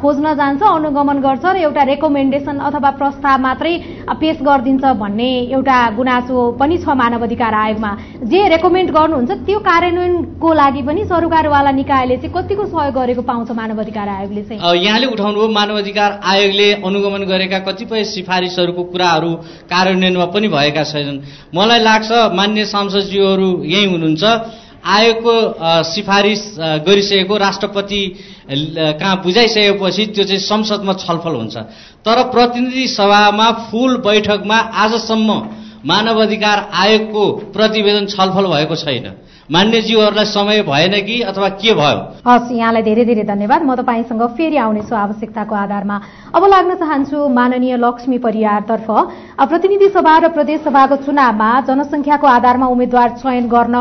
खोज्न 0.00 0.34
जान्छ 0.34 0.62
अनुगमन 0.62 1.18
गर्छ 1.20 1.44
र 1.44 1.56
एउटा 1.62 1.82
रेकमेन्डेसन 1.82 2.58
अथवा 2.58 2.90
प्रस्ताव 3.00 3.40
मात्रै 3.40 3.74
पेश 4.20 4.36
गरिदिन्छ 4.42 4.84
भन्ने 5.00 5.30
एउटा 5.52 5.76
गुनासो 5.96 6.36
पनि 6.60 6.76
छ 6.78 6.88
मानवाधिकार 6.92 7.54
आयोगमा। 7.54 7.92
जे 8.22 8.40
रेकमेन्ड 8.48 8.90
गर्नुहुन्छ 8.90 9.30
त्यो 9.46 9.58
कार्यान्वयनको 9.58 10.48
लागि 10.52 10.82
पनि 10.82 11.04
सरकारवाला 11.04 11.70
निकायले 11.72 12.16
चाहिँ 12.16 12.32
कतिको 12.34 12.64
सहयोग 12.66 12.94
गरेको 12.94 13.22
पाउँछ 13.22 13.50
मानवाधिकार 13.50 14.08
आयोगले 14.08 14.42
चाहिँ? 14.42 14.60
यहाँले 14.60 15.06
उठाउनुभयो 15.06 15.48
मानवाधिकार 15.48 16.10
आयोगले 16.22 16.68
अनुगमन 16.82 17.22
गरेका 17.24 17.58
कतिपय 17.68 18.04
सिफारिसहरूको 18.04 18.82
कुराहरू 18.92 19.30
कार्यान्वयनमा 19.70 20.26
पनि 20.34 20.48
भएका 20.48 20.84
छैनन्। 20.84 21.18
मलाई 21.54 21.80
लाग्छ 21.80 22.10
मान्य 22.38 22.64
सांसदज्यूहरू 22.64 23.48
यहीँ 23.64 23.86
हुनुहुन्छ। 23.86 24.24
आयोगको 24.84 25.34
सिफारिस 25.84 26.42
गरिसकेको 26.86 27.36
राष्ट्रपति 27.36 28.02
कहाँ 28.50 29.16
बुझाइसकेपछि 29.22 30.06
त्यो 30.06 30.24
चाहिँ 30.24 30.40
संसदमा 30.42 30.92
छलफल 30.98 31.34
हुन्छ। 31.34 31.56
तर 32.02 32.22
प्रतिनिधि 32.30 32.86
सभामा 32.88 33.50
फुल 33.70 33.96
बैठकमा 34.02 34.58
आजसम्म 34.84 35.30
मानव 35.86 36.22
अधिकार 36.22 36.58
आयोगको 36.74 37.24
प्रतिवेदन 37.54 38.06
छलफल 38.06 38.46
भएको 38.46 38.76
छैन। 38.76 39.06
मान्यज्यूहरूलाई 39.50 40.24
समय 40.24 40.62
भएन 40.62 40.94
कि 41.02 41.20
अथवा 41.22 41.48
के 41.58 41.74
भयो? 41.74 41.98
हस् 42.22 42.52
यहाँलाई 42.52 42.82
धेरै 42.82 43.04
धेरै 43.04 43.22
धन्यवाद। 43.26 43.62
म 43.62 43.74
तपाईँसँग 43.74 44.22
फेरि 44.38 44.56
आउनेछु 44.56 44.94
आवश्यकताको 44.94 45.54
आधारमा। 45.54 45.96
अब 46.30 46.42
लाग्न 46.46 46.74
चाहन्छु 46.78 47.18
माननीय 47.28 47.76
लक्ष्मी 47.76 48.18
परियारतर्फ 48.22 48.86
प्रतिनिधि 49.42 49.88
सभा 49.90 50.14
र 50.18 50.28
प्रदेश 50.30 50.60
सभाको 50.62 50.96
चुनावमा 51.02 51.50
जनसङ्ख्याको 51.66 52.26
आधारमा 52.26 52.66
उम्मेद्वार 52.66 53.08
चयन 53.18 53.48
गर्न 53.50 53.76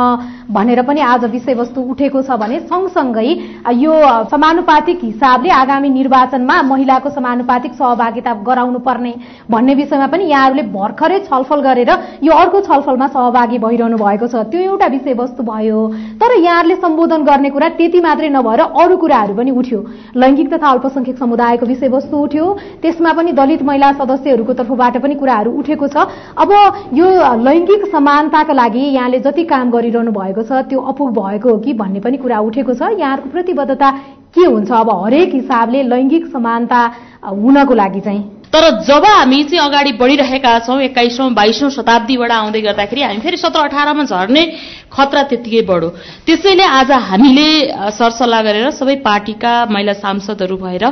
भनेर 0.49 0.81
पनि 0.81 0.99
आज 0.99 1.23
विषयवस्तु 1.29 1.81
उठेको 1.81 2.21
छ 2.21 2.35
भने 2.41 2.59
सँगसँगै 2.65 3.29
यो 3.77 3.93
समानुपातिक 4.33 4.99
हिसाबले 5.03 5.49
आगामी 5.53 5.89
निर्वाचनमा 5.91 6.61
महिलाको 6.67 7.09
समानुपातिक 7.09 7.73
सहभागिता 7.77 8.33
गराउनु 8.43 8.79
पर्ने 8.81 9.13
भन्ने 9.45 9.73
विषयमा 9.75 10.07
पनि 10.09 10.25
यहाँहरूले 10.25 10.63
भर्खरै 10.73 11.19
छलफल 11.29 11.61
गरेर 11.61 11.91
यो 12.23 12.33
अर्को 12.33 12.59
छलफलमा 12.67 13.07
सहभागी 13.07 13.57
भइरहनु 13.61 13.97
भएको 13.97 14.27
छ। 14.27 14.35
त्यो 14.51 14.59
एउटा 14.59 14.87
विषयवस्तु 14.97 15.43
भयो। 15.51 15.79
तर 16.21 16.37
यहाँहरूले 16.39 16.75
सम्बोधन 16.75 17.23
गर्ने 17.23 17.49
कुरा 17.49 17.69
त्यति 17.77 17.99
मात्रै 18.01 18.29
नभएर 18.31 18.61
अरू 18.61 18.97
कुराहरू 18.97 19.33
पनि 19.35 19.51
उठ्यो। 19.51 19.79
लैङ्गिक 20.15 20.53
तथा 20.53 20.67
अल्पसंख्यक 20.69 21.17
समुदायको 21.17 21.65
विषयवस्तु 21.65 22.17
उठ्यो। 22.17 22.45
त्यसमा 22.81 23.11
पनि 23.13 23.31
दलित 23.33 23.61
महिला 23.63 23.91
सदस्यहरूको 23.99 24.53
तर्फबाट 24.53 24.97
पनि 25.03 25.15
कुराहरू 25.15 25.51
उठेको 25.59 25.87
छ। 25.87 26.07
अब 26.37 26.49
यो 26.93 27.07
लैङ्गिक 27.43 27.85
समानताका 27.91 28.53
लागि 28.53 28.85
यहाँले 28.95 29.19
जति 29.19 29.43
काम 29.45 29.71
गरिरहनु 29.71 30.11
भएको 30.11 30.41
छ 30.43 30.65
त्यो 30.69 30.79
अपुग 30.91 31.09
भएको 31.13 31.49
हो 31.49 31.57
कि 31.59 31.73
भन्ने 31.75 31.99
पनि 31.99 32.17
कुरा 32.17 32.39
उठेको 32.41 32.73
छ। 32.73 32.81
यहाँहरूको 32.95 33.29
प्रतिबद्धता 33.29 33.89
के 34.31 34.43
हुन्छ 34.43 34.71
अब 34.71 34.89
हरेक 35.05 35.33
हिसाबले 35.33 35.83
लैङ्गिक 35.83 36.25
समानता 36.31 36.79
हुनको 37.21 37.73
लागि 37.75 37.99
चाहिँ? 37.99 38.21
तर 38.51 38.63
जब 38.83 39.05
हामी 39.05 39.43
चाहिँ 39.43 39.59
अगाडि 39.63 39.91
बढिरहेका 39.95 40.51
छौँ 40.59 40.79
एक्काइसौँ 40.81 41.29
बाइसौँ 41.33 41.69
शताब्दीबाट 41.71 42.31
आउँदै 42.31 42.61
गर्दाखेरि 42.61 43.01
हामी 43.01 43.19
फेरि 43.19 43.37
सत्र 43.37 43.59
अठारमा 43.59 44.03
झर्ने 44.03 44.43
खतरा 44.91 45.21
त्यत्तिकै 45.29 45.61
बढो। 45.71 45.89
त्यसैले 46.27 46.63
आज 46.79 46.91
हामीले 47.09 47.49
सरसल्लाह 47.97 48.41
गरेर 48.47 48.69
सबै 48.79 48.95
पार्टीका 49.07 49.53
महिला 49.71 49.93
सांसदहरू 50.03 50.55
भएर 50.57 50.85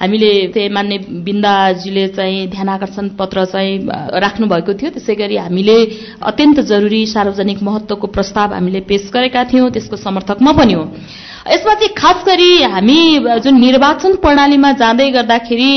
हामीले 0.00 0.30
त्यही 0.52 0.68
मान्य 0.68 0.96
बिन्दाजीले 1.24 2.06
चाहिँ 2.16 2.46
ध्यान 2.52 2.68
आकर्षण 2.68 3.08
पत्र 3.16 3.44
चाहिँ 3.48 3.74
राख्नुभएको 4.20 4.72
थियो। 4.76 4.90
त्यसै 4.92 5.14
गरी 5.14 5.36
हामीले 5.36 5.76
अत्यन्त 6.20 6.60
जरुरी 6.68 7.00
सार्वजनिक 7.06 7.62
महत्वको 7.62 8.06
प्रस्ताव 8.12 8.54
हामीले 8.54 8.80
पेश 8.84 9.08
गरेका 9.14 9.44
थियौँ। 9.48 9.70
त्यसको 9.72 9.96
समर्थक 9.96 10.42
म 10.42 10.52
पनि 10.52 10.72
हो। 10.76 10.84
यसमा 11.48 11.74
चाहिँ 11.80 11.94
खास 11.96 12.18
गरी 12.26 12.50
हामी 12.74 13.00
जुन 13.40 13.54
निर्वाचन 13.56 14.12
प्रणालीमा 14.20 14.72
जाँदै 14.82 15.10
गर्दाखेरि 15.16 15.72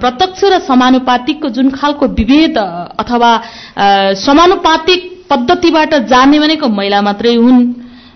प्रत्यक्ष 0.00 0.40
र 0.44 0.58
समानुपातिकको 0.64 1.48
जुन 1.50 1.70
खालको 1.74 2.06
विभेद 2.16 2.58
अथवा 3.02 3.30
समानुपातिक 4.24 5.17
पद्धतिबाट 5.30 5.94
जाने 6.06 6.38
भनेको 6.38 6.68
महिला 6.68 7.00
मात्रै 7.02 7.34
हुन्। 7.34 7.60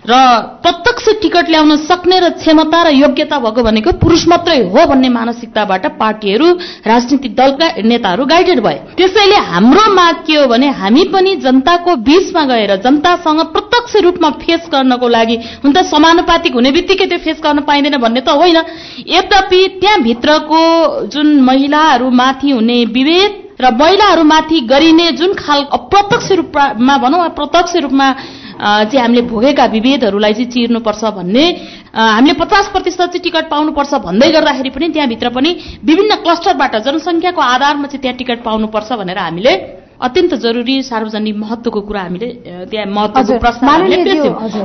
र 0.03 0.15
प्रत्यक्ष 0.59 1.05
टिकट 1.21 1.49
ल्याउन 1.49 1.75
सक्ने 1.79 2.19
र 2.19 2.29
क्षमता 2.35 2.81
र 2.83 2.89
योग्यता 2.93 3.37
भएको 3.39 3.63
भनेको 3.63 3.91
पुरुष 4.03 4.27
मात्रै 4.27 4.57
हो 4.67 4.85
भन्ने 4.85 5.09
मानसिकताबाट 5.09 5.85
पार्टीहरू 5.95 6.47
राजनीतिक 6.83 7.35
दलका 7.35 7.67
नेताहरू 7.81 8.25
गाइडेड 8.25 8.59
भए। 8.59 8.77
त्यसैले 8.99 9.35
हाम्रो 9.47 9.85
माग 9.93 10.15
के 10.27 10.35
हो 10.35 10.47
भने 10.47 10.69
हामी 10.75 11.03
पनि 11.13 11.35
जनताको 11.35 11.95
बीचमा 12.03 12.43
गएर 12.45 12.75
जनतासँग 12.83 13.39
प्रत्यक्ष 13.55 13.95
रूपमा 14.03 14.29
फेस 14.43 14.67
गर्नको 14.67 15.07
लागि 15.07 15.37
हुन 15.63 15.71
त 15.71 15.85
समानुपातिक 15.87 16.53
हुने 16.53 16.71
बित्तिकै 16.71 17.05
त्यो 17.07 17.19
फेस 17.23 17.39
गर्न 17.39 17.59
पाइँदैन 17.63 17.97
भन्ने 17.97 18.21
त 18.27 18.35
होइन। 18.35 18.59
यद्यपि 19.07 19.61
त्यहाँभित्रको 19.79 20.59
जुन 21.07 21.27
महिलाहरूमाथि 21.41 22.51
हुने 22.51 22.77
विभेद 22.91 23.42
र 23.59 23.71
महिलाहरूमाथि 23.73 24.59
गरिने 24.65 25.11
जुन 25.13 25.33
खाल 25.35 25.63
अप्रत्यक्ष 25.73 26.31
रूपमा 26.33 26.97
भनौँ 26.99 27.27
प्रत्यक्ष 27.31 27.75
रूपमा 27.77 28.07
चाहिँ 28.53 28.99
हामीले 28.99 29.21
भोगेका 29.23 29.65
विभेदहरूलाई 29.67 30.33
चाहिँ 30.33 30.49
चिर्नुपर्छ 30.49 31.03
भन्ने 31.13 31.45
हामीले 31.93 32.33
पचास 32.35 32.69
प्रतिशत 32.69 32.99
चाहिँ 33.03 33.21
टिकट 33.21 33.49
पाउनुपर्छ 33.49 33.93
भन्दै 34.01 34.31
गर्दाखेरि 34.31 34.69
पनि 34.71 34.89
त्यहाँभित्र 34.89 35.29
पनि 35.31 35.51
विभिन्न 35.83 36.15
क्लस्टरबाट 36.23 36.75
जनसङ्ख्याको 36.81 37.41
आधारमा 37.43 37.87
चाहिँ 37.87 38.01
त्यहाँ 38.01 38.17
टिकट 38.17 38.43
पाउनुपर्छ 38.43 38.91
भनेर 38.95 39.17
हामीले 39.19 39.53
अत्यन्त 39.99 40.33
जरुरी 40.35 40.81
सार्वजनिक 40.83 41.35
महत्वको 41.37 41.81
कुरा 41.81 42.01
हामीले 42.01 42.27
त्यहाँ 42.67 42.87
महत्वको 42.89 43.37
प्रश्न 43.39 43.67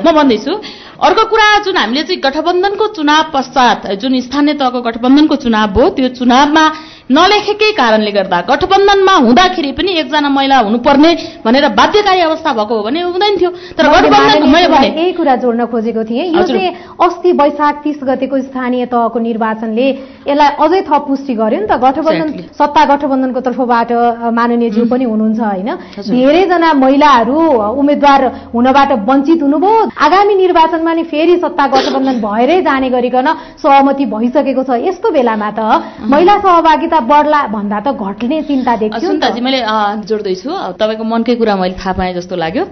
म 0.00 0.12
भन्दैछु 0.12 0.52
अर्को 0.98 1.24
कुरा 1.26 1.46
जुन 1.62 1.76
हामीले 1.76 2.02
चाहिँ 2.02 2.20
गठबन्धनको 2.20 2.86
चुनाव 2.96 3.22
पश्चात 3.30 3.86
जुन 4.00 4.20
स्थानीय 4.20 4.54
तहको 4.54 4.80
गठबन्धनको 4.82 5.36
चुनाव 5.38 5.78
हो 5.78 5.88
त्यो 5.90 6.08
चुनावमा 6.16 6.64
नलेखेकै 7.10 7.70
कारणले 7.72 8.10
गर्दा 8.10 8.38
गठबन्धनमा 8.48 9.14
हुँदाखेरि 9.26 9.72
पनि 9.72 9.92
एकजना 10.00 10.28
महिला 10.28 10.56
हुनुपर्ने 10.66 11.10
भनेर 11.44 11.68
बाध्यकारी 11.72 12.20
अवस्था 12.20 12.52
भएको 12.52 12.74
हो 12.76 12.82
भने 12.84 13.00
हुँदैन 13.00 13.36
थियो। 13.40 13.50
तर 13.76 13.86
गठबन्धन 13.88 14.84
यही 14.98 15.12
कुरा 15.12 15.34
जोड्न 15.42 15.64
खोजेको 15.72 16.04
थिएँ। 16.04 16.24
यो 16.36 16.42
चाहिँ 16.44 16.68
अस्ति 17.00 17.32
वैशाख 17.32 17.74
तिस 17.84 17.98
गतेको 18.04 18.36
स्थानीय 18.40 18.86
तहको 18.92 19.18
निर्वाचनले 19.18 19.88
यसलाई 20.28 20.50
अझै 20.60 20.80
थप 20.84 21.02
पुष्टि 21.08 21.34
गर्यो 21.40 21.60
नि 21.60 21.66
त। 21.66 21.80
गठबन्धन 21.80 22.28
सत्ता 22.52 22.84
गठबन्धनको 22.92 23.40
तर्फबाट 23.40 23.90
माननीयज्यू 24.36 24.84
पनि 24.92 25.04
हुनुहुन्छ 25.04 25.40
होइन। 25.40 25.70
धेरैजना 26.12 26.72
महिलाहरू 26.76 27.38
उम्मेद्वार 27.80 28.22
हुनबाट 28.52 28.90
वञ्चित 29.08 29.42
हुनुभयो। 29.42 29.72
आगामी 29.96 30.34
निर्वाचनमा 30.34 30.92
नि 30.92 31.02
फेरि 31.08 31.36
सत्ता 31.40 31.66
गठबन्धन 31.72 32.20
भएरै 32.20 32.60
जाने 32.68 32.88
गरिकन 32.90 33.28
सहमति 33.64 34.04
भइसकेको 34.12 34.62
छ। 34.62 34.70
यस्तो 34.84 35.08
बेलामा 35.08 35.50
त 35.56 35.60
महिला 36.04 36.36
सहभागिता 36.38 36.97
बढ्ला 37.00 37.40
भन्दा 37.54 37.78
त 37.80 37.88
घट्ने 37.94 38.42
चिन्ता 38.48 38.76
देख्छु 38.82 39.12
मैले 39.42 39.60
जोड्दैछु। 40.08 40.50
तपाईँको 40.80 41.04
मनकै 41.04 41.34
कुरा 41.40 41.54
मैले 41.56 41.74
थाहा 41.78 41.92
पाएँ 41.98 42.14
जस्तो 42.14 42.36
लाग्यो। 42.36 42.64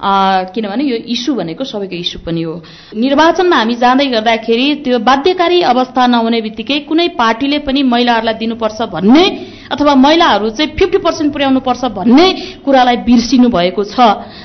किनभने 0.00 0.84
यो 0.84 0.96
इस्यु 0.96 1.34
भनेको 1.34 1.64
सबैको 1.64 1.96
इस्यु 1.96 2.18
पनि 2.24 2.42
हो। 2.42 2.54
निर्वाचनमा 2.96 3.56
हामी 3.56 3.74
जाँदै 3.76 4.06
गर्दाखेरि 4.06 4.66
त्यो 4.84 4.98
बाध्यकारी 4.98 5.60
अवस्था 5.62 6.06
नहुने 6.06 6.40
बित्तिकै 6.40 6.78
कुनै 6.88 7.08
पार्टीले 7.20 7.58
पनि 7.68 7.82
महिलाहरूलाई 7.84 8.34
दिनुपर्छ 8.40 8.78
भन्ने 8.88 9.24
अथवा 9.70 9.94
महिलाहरू 9.94 10.50
चाहिँ 10.50 10.72
फिफ्टी 10.72 10.98
पर्सेन्ट 10.98 11.32
पुर्याउनुपर्छ 11.32 11.84
भन्ने 11.98 12.26
कुरालाई 12.64 12.96
बिर्सिनु 13.04 13.48
भएको 13.48 13.84
छ। 13.84 14.00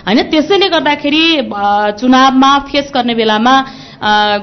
होइन 0.06 0.20
त्यसैले 0.30 0.68
गर्दाखेरि 0.70 1.24
चुनावमा 2.00 2.52
फेस 2.68 2.92
गर्ने 2.94 3.16
बेलामा 3.16 3.56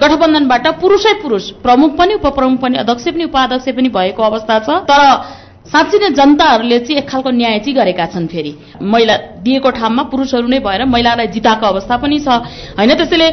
गठबन्धनबाट 0.03 0.67
पुरुषै 0.81 1.13
पुरुष 1.23 1.51
प्रमुख 1.63 1.91
पनि 1.99 2.15
उपप्रमुख 2.15 2.59
पनि 2.61 2.77
अध्यक्ष 2.83 3.05
पनि 3.15 3.25
उपाध्यक्ष 3.25 3.69
पनि 3.77 3.89
भएको 3.89 4.23
अवस्था 4.23 4.59
छ। 4.59 4.69
तर 4.89 5.01
साँच्ची 5.63 5.99
नै 5.99 6.09
जनताहरूले 6.13 6.79
चाहिँ 6.79 6.99
एक 7.01 7.09
खालको 7.09 7.31
न्याय 7.31 7.59
चाहिँ 7.63 7.75
गरेका 7.75 8.07
छन् 8.13 8.27
फेरि। 8.29 8.53
महिला 8.83 9.17
दिएको 9.47 9.71
ठाउँमा 9.71 10.03
पुरुषहरू 10.11 10.47
नै 10.47 10.59
भएर 10.59 10.85
महिलालाई 10.85 11.27
जिताएको 11.33 11.67
अवस्था 11.67 11.97
पनि 11.97 12.19
छ। 12.19 12.29
होइन 12.77 12.91
त्यसैले 12.99 13.29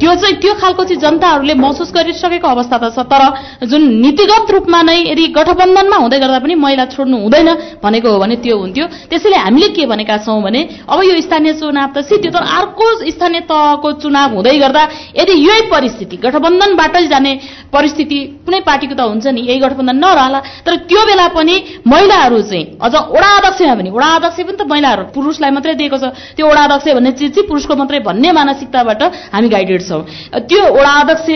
त्यो 0.00 0.12
चाहिँ 0.18 0.36
त्यो 0.42 0.52
खालको 0.56 0.82
चाहिँ 0.88 1.00
जनताहरूले 1.00 1.54
महसुस 1.54 1.92
गरिसकेको 1.94 2.48
अवस्था 2.48 2.76
त 2.80 2.84
छ। 2.90 2.98
तर 3.06 3.22
जुन 3.68 3.82
नीतिगत 4.02 4.50
रूपमा 4.50 4.80
नै 4.82 4.96
यदि 5.12 5.26
गठबन्धनमा 5.36 5.96
हुँदै 5.96 6.18
गर्दा 6.18 6.38
पनि 6.42 6.54
महिला 6.58 6.84
छोड्नु 6.96 7.16
हुँदैन 7.22 7.48
भनेको 7.84 8.08
हो 8.08 8.18
भने 8.18 8.36
त्यो 8.42 8.56
हुन्थ्यो। 8.58 8.86
त्यसैले 9.06 9.36
हामीले 9.36 9.68
के 9.76 9.86
भनेका 9.86 10.16
छौँ 10.24 10.42
भने 10.42 10.60
अब 10.88 10.98
यो 11.04 11.20
स्थानीय 11.20 11.52
चुनाव 11.60 11.88
त 11.92 12.02
सिद्धियो 12.08 12.32
तर 12.32 12.42
अर्को 12.42 12.86
स्थानीय 13.04 13.40
तहको 13.46 13.92
चुनाव 14.02 14.34
हुँदै 14.34 14.56
गर्दा 14.58 14.82
यदि 15.14 15.34
यही 15.38 15.62
परिस्थिति 15.70 16.16
गठबन्धनबाटै 16.24 17.06
जाने 17.06 17.32
परिस्थिति 17.72 18.18
कुनै 18.42 18.60
पार्टीको 18.64 18.94
त 18.96 19.00
हुन्छ 19.06 19.26
नि 19.28 19.40
यही 19.44 19.58
गठबन्धन 19.60 19.96
नरहला। 19.96 20.40
तर 20.66 20.76
त्यो 20.88 21.00
बेला 21.18 21.28
पनि 21.34 21.82
महिलाहरू 21.86 22.40
चाहिँ 22.42 22.78
अझ 22.78 22.94
वडा 22.94 23.30
अध्यक्षमा 23.36 23.74
पनि 23.74 23.90
वडा 23.90 24.08
अध्यक्ष 24.14 24.38
पनि 24.38 24.54
त 24.54 24.62
महिलाहरू 24.70 25.02
पुरुषलाई 25.14 25.50
मात्रै 25.50 25.74
दिएको 25.74 25.98
छ। 25.98 26.14
त्यो 26.38 26.46
वडा 26.46 26.62
अध्यक्ष 26.62 26.94
भन्ने 26.94 27.12
चिज 27.18 27.30
चाहिँ 27.34 27.48
पुरुषको 27.50 27.74
मात्रै 27.74 27.98
भन्ने 28.06 28.30
मानसिकताबाट 28.30 29.02
हामी 29.34 29.48
गाइडेड 29.50 29.82
छौँ। 29.82 30.02
त्यो 30.46 30.62
वडा 30.70 30.92
अध्यक्ष 31.02 31.26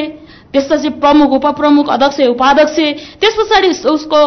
त्यसपछि 0.53 0.89
प्रमुख 1.01 1.31
उपप्रमुख 1.33 1.87
अध्यक्ष 1.89 2.21
उपाध्यक्ष 2.29 2.77
त्यस 3.21 3.35
पछाडि 3.41 3.69
उसको 3.89 4.21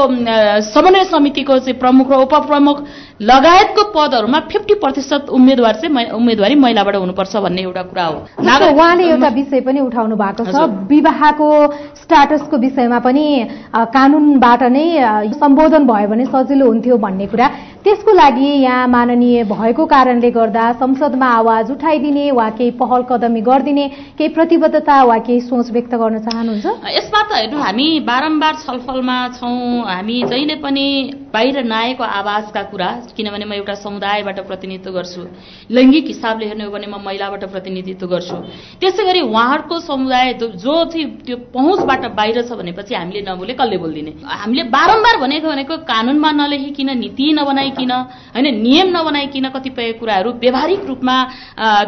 समन्वय 0.74 1.04
समितिको 1.06 1.58
चाहिँ 1.62 1.80
प्रमुख 1.80 2.06
र 2.12 2.16
उपप्रमुख 2.26 2.78
लगायतको 3.22 3.84
पदहरूमा 3.96 4.40
फिफ्टी 4.52 4.74
प्रतिशत 4.76 5.30
उम्मेद्वार 5.32 5.76
चाहिँ 5.82 6.10
उम्मेदवारी 6.12 6.56
महिलाबाट 6.56 6.96
हुनुपर्छ 6.96 7.36
भन्ने 7.36 7.62
एउटा 7.62 7.82
कुरा 7.84 8.06
हो। 8.06 8.18
उहाँले 8.40 9.04
एउटा 9.10 9.28
विषय 9.36 9.62
पनि 9.62 9.80
उठाउनु 9.80 10.16
भएको 10.16 10.44
छ। 10.46 10.56
विवाहको 10.90 11.48
स्टाटसको 11.96 12.58
विषयमा 12.58 13.00
पनि 13.00 13.26
कानूनबाट 13.72 14.64
नै 14.76 14.86
सम्बोधन 15.32 15.88
भयो 15.88 16.08
भने 16.08 16.26
सजिलो 16.26 16.66
हुन्थ्यो 16.68 16.98
भन्ने 16.98 17.28
कुरा। 17.32 17.48
त्यसको 17.86 18.12
लागि 18.12 18.50
यहाँ 18.66 18.88
माननीय 18.88 19.44
भएको 19.46 19.86
कारणले 19.86 20.32
गर्दा 20.32 20.72
संसदमा 20.76 21.28
आवाज 21.40 21.72
उठाइदिने 21.72 22.32
वा 22.32 22.50
केही 22.58 22.72
पहल 22.82 23.02
कदमी 23.10 23.42
गरिदिने 23.42 23.88
केही 24.18 24.30
प्रतिबद्धता 24.36 25.04
वा 25.04 25.18
केही 25.24 25.40
सोच 25.42 25.72
व्यक्त 25.72 25.94
गर्न 25.96 26.20
चाहनुहुन्छ? 26.20 26.66
यसमा 26.98 27.22
त 27.22 27.32
हेर्नु 27.32 27.58
हामी 27.64 27.88
बारम्बार 28.04 28.54
छलफलमा 28.66 29.18
छौँ। 29.40 29.86
हामी 29.86 30.22
जहिले 30.28 30.56
पनि 30.60 30.86
बाहिर 31.34 31.64
नआएको 31.64 32.04
आवाजका 32.04 32.64
कुरा 32.74 32.90
किनभने 33.14 33.46
म 33.46 33.54
एउटा 33.54 33.76
समुदायबाट 33.76 34.40
प्रतिनिधित्व 34.48 34.92
गर्छु। 34.92 35.22
लैङ्गिक 35.70 36.06
हिसाबले 36.08 36.46
हेर्ने 36.46 36.64
हो 36.64 36.72
भने 36.72 36.88
म 36.88 36.98
महिलाबाट 37.04 37.44
प्रतिनिधित्व 37.52 38.08
गर्छु। 38.08 38.36
त्यसै 38.82 39.04
गरी 39.06 39.22
उहाँहरूको 39.22 39.76
समुदाय 39.80 40.34
जो 40.58 40.76
चाहिँ 40.86 41.06
त्यो 41.26 41.38
पहुँचबाट 41.54 42.04
बाहिर 42.16 42.42
छ 42.42 42.52
भनेपछि 42.56 42.94
हामीले 42.96 43.22
नबोले 43.22 43.54
कसले 43.54 43.78
बोलिदिने? 43.78 44.12
हामीले 44.24 44.64
बारम्बार 44.72 45.16
भनेको 45.22 45.48
भनेको 45.50 45.76
कानुनमा 45.86 46.32
नलेखिकन 46.32 46.90
नीति 46.98 47.26
नबनाइकन 47.38 47.92
होइन 48.36 48.48
नियम 48.62 48.88
नबनाइकन 48.98 49.46
कतिपय 49.56 49.92
कुराहरू 50.00 50.30
व्यावहारिक 50.40 50.82
रूपमा 50.88 51.16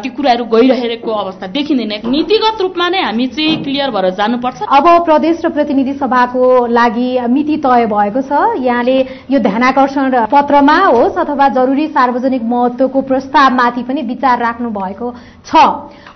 ती 0.02 0.08
कुराहरू 0.08 0.44
गइरहेको 0.44 1.10
अवस्था 1.12 1.46
देखिँदैन। 1.48 1.92
नीतिगत 2.06 2.60
रूपमा 2.60 2.88
नै 2.88 3.00
हामी 3.02 3.26
चाहिँ 3.32 3.62
क्लियर 3.64 3.90
भएर 3.90 4.10
जानुपर्छ। 4.18 4.58
अब 4.68 4.86
प्रदेश 5.04 5.44
र 5.44 5.48
प्रतिनिधि 5.48 5.92
सभाको 5.94 6.66
लागि 6.68 7.08
मिति 7.28 7.56
तय 7.58 7.86
भएको 7.86 8.20
छ। 8.22 8.60
यहाँले 8.60 8.96
यो 9.30 9.38
ध्यानकर्षण 9.38 10.26
पत्रमा 10.28 10.78
हो 10.78 11.07
होस् 11.08 11.18
अथवा 11.18 11.48
जरुरी 11.48 11.86
सार्वजनिक 11.88 12.42
महत्वको 12.44 13.00
प्रस्तावमाथि 13.02 13.82
पनि 13.82 14.02
विचार 14.02 14.38
राख्नु 14.38 14.70
भएको 14.70 15.10
छ। 15.48 15.64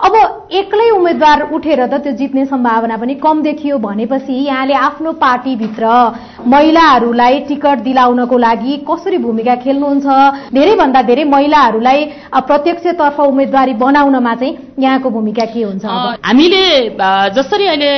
अब 0.02 0.14
एक्लै 0.50 0.88
उम्मेद्वार 0.90 1.40
उठेर 1.54 1.80
त 1.86 1.94
त्यो 2.02 2.12
जित्ने 2.18 2.44
सम्भावना 2.46 2.96
पनि 2.98 3.14
कम 3.22 3.42
देखियो 3.42 3.78
भनेपछि 3.78 4.34
यहाँले 4.34 4.74
आफ्नो 4.74 5.12
पार्टीभित्र 5.22 5.86
महिलाहरूलाई 6.54 7.38
टिकट 7.48 7.78
दिलाउनको 7.86 8.38
लागि 8.38 8.76
कसरी 8.88 9.18
भूमिका 9.22 9.54
खेल्नुहुन्छ 9.62 10.06
धेरैभन्दा 10.54 11.02
धेरै 11.10 11.24
महिलाहरूलाई 11.34 12.04
प्रत्यक्षतर्फ 12.48 13.20
उम्मेद्वारी 13.22 13.74
बनाउनमा 13.84 14.34
चाहिँ 14.34 14.56
यहाँको 14.78 15.10
भूमिका 15.10 15.44
के 15.54 15.62
हुन्छ 15.62 15.84
हामीले 16.26 16.64
जसरी 17.38 17.66
अहिले 17.66 17.92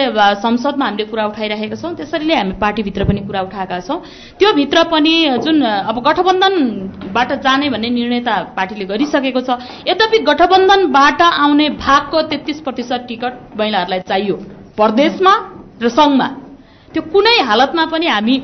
संसदमा 0.44 0.84
हामीले 0.84 1.04
कुरा 1.08 1.24
उठाइरहेका 1.32 1.76
छौँ 1.80 1.94
त्यसरी 1.96 2.26
नै 2.26 2.36
हामी 2.36 2.54
पार्टीभित्र 2.60 3.04
पनि 3.08 3.20
कुरा 3.24 3.40
उठाएका 3.48 3.80
छौँ। 3.80 3.98
त्यो 4.38 4.52
भित्र 4.52 4.84
पनि 4.92 5.14
जुन 5.40 5.62
अब 5.64 5.96
गठबन्धनबाट 7.14 7.32
जाने 7.42 7.68
भन्ने 7.70 7.88
निर्णय 7.90 8.20
त 8.20 8.28
पार्टीले 8.56 8.84
गरिसकेको 8.84 9.40
छ। 9.40 9.50
यद्यपि 9.86 10.18
गठबन्धनबाट 10.28 11.20
आउने 11.22 11.68
भागको 11.78 12.22
तेत्तिस 12.30 12.60
प्रतिशत 12.66 13.06
टिकट 13.08 13.32
महिलाहरूलाई 13.58 14.00
चाहियो। 14.10 14.36
प्रदेशमा 14.78 15.34
र 15.82 15.88
सङ्घमा। 15.88 16.28
त्यो 16.94 17.02
कुनै 17.12 17.36
हालतमा 17.48 17.84
पनि 17.92 18.06
हामी 18.06 18.36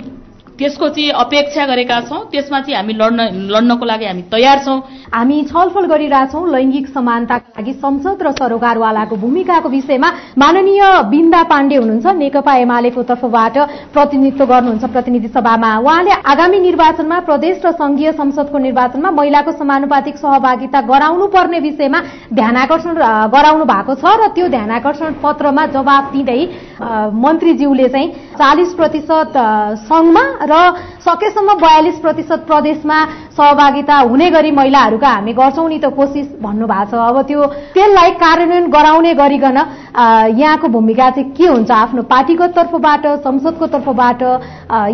त्यसको 0.61 0.89
चाहिँ 0.93 1.11
अपेक्षा 1.17 1.65
गरेका 1.67 2.01
छौँ। 2.05 2.21
त्यसमा 2.31 2.59
चाहिँ 2.61 2.77
हामी 2.77 2.93
लड्न 2.93 3.49
लड्नको 3.49 3.85
लागि 3.85 4.05
हामी 4.07 4.23
तयार 4.29 4.59
छौँ। 4.61 4.79
हामी 5.09 5.37
छलफल 5.49 5.85
गरिरहेछौँ 5.89 6.45
लैङ्गिक 6.53 6.87
समानताका 6.93 7.49
लागि 7.57 7.73
संसद 7.81 8.19
र 8.21 8.31
सरोकारवालाको 8.37 9.17
भूमिकाको 9.17 9.69
विषयमा। 9.69 10.09
माननीय 10.37 10.83
बिन्दा 11.09 11.43
पाण्डे 11.49 11.77
हुनुहुन्छ 11.77 12.07
नेकपा 12.13 12.55
एमालेको 12.61 13.03
तर्फबाट 13.09 13.57
प्रतिनिधित्व 13.97 14.45
गर्नुहुन्छ 14.45 14.85
प्रतिनिधि 14.85 15.29
सभामा। 15.33 15.71
उहाँले 15.81 16.13
आगामी 16.29 16.59
निर्वाचनमा 16.61 17.19
प्रदेश 17.25 17.57
र 17.65 17.73
संघीय 17.81 18.13
संसदको 18.13 18.59
निर्वाचनमा 18.61 19.11
महिलाको 19.11 19.53
समानुपातिक 19.57 20.17
सहभागिता 20.21 20.81
गराउनु 20.93 21.27
पर्ने 21.33 21.59
विषयमा 21.61 22.01
ध्यानकर्षण 22.37 22.95
गराउनु 23.33 23.65
भएको 23.65 23.95
छ 23.97 24.05
र 24.21 24.29
त्यो 24.37 24.49
ध्यानकर्षण 24.49 25.09
पत्रमा 25.25 25.67
जवाब 25.73 26.05
दिँदै 26.13 26.41
मन्त्रीज्यूले 27.17 27.89
चाहिँ 27.89 28.09
चालिस 28.41 28.71
प्रतिशत 28.75 29.33
सङ्घमा 29.89 30.25
र 30.51 30.55
सकेसम्म 31.05 31.55
बयालिस 31.61 31.97
प्रतिशत 32.01 32.41
प्रदेशमा 32.49 32.99
सहभागिता 33.37 33.97
हुने 34.11 34.29
गरी 34.31 34.51
महिलाहरूका 34.51 35.09
हामी 35.09 35.33
गर्छौँ 35.33 35.69
नि 35.69 35.79
त 35.79 35.93
कोसिस 35.93 36.27
भन्नुभएको 36.41 36.91
छ। 36.91 36.95
अब 37.11 37.17
त्यो 37.29 37.41
त्यसलाई 37.77 38.11
कार्यान्वयन 38.23 38.67
गराउने 38.71 39.13
गरिकन 39.15 39.59
यहाँको 40.41 40.69
भूमिका 40.69 41.11
चाहिँ 41.11 41.31
के 41.37 41.47
हुन्छ? 41.47 41.71
आफ्नो 41.71 42.03
पार्टीको 42.09 42.47
तर्फबाट 42.57 43.07
संसदको 43.27 43.67
तर्फबाट 43.75 44.23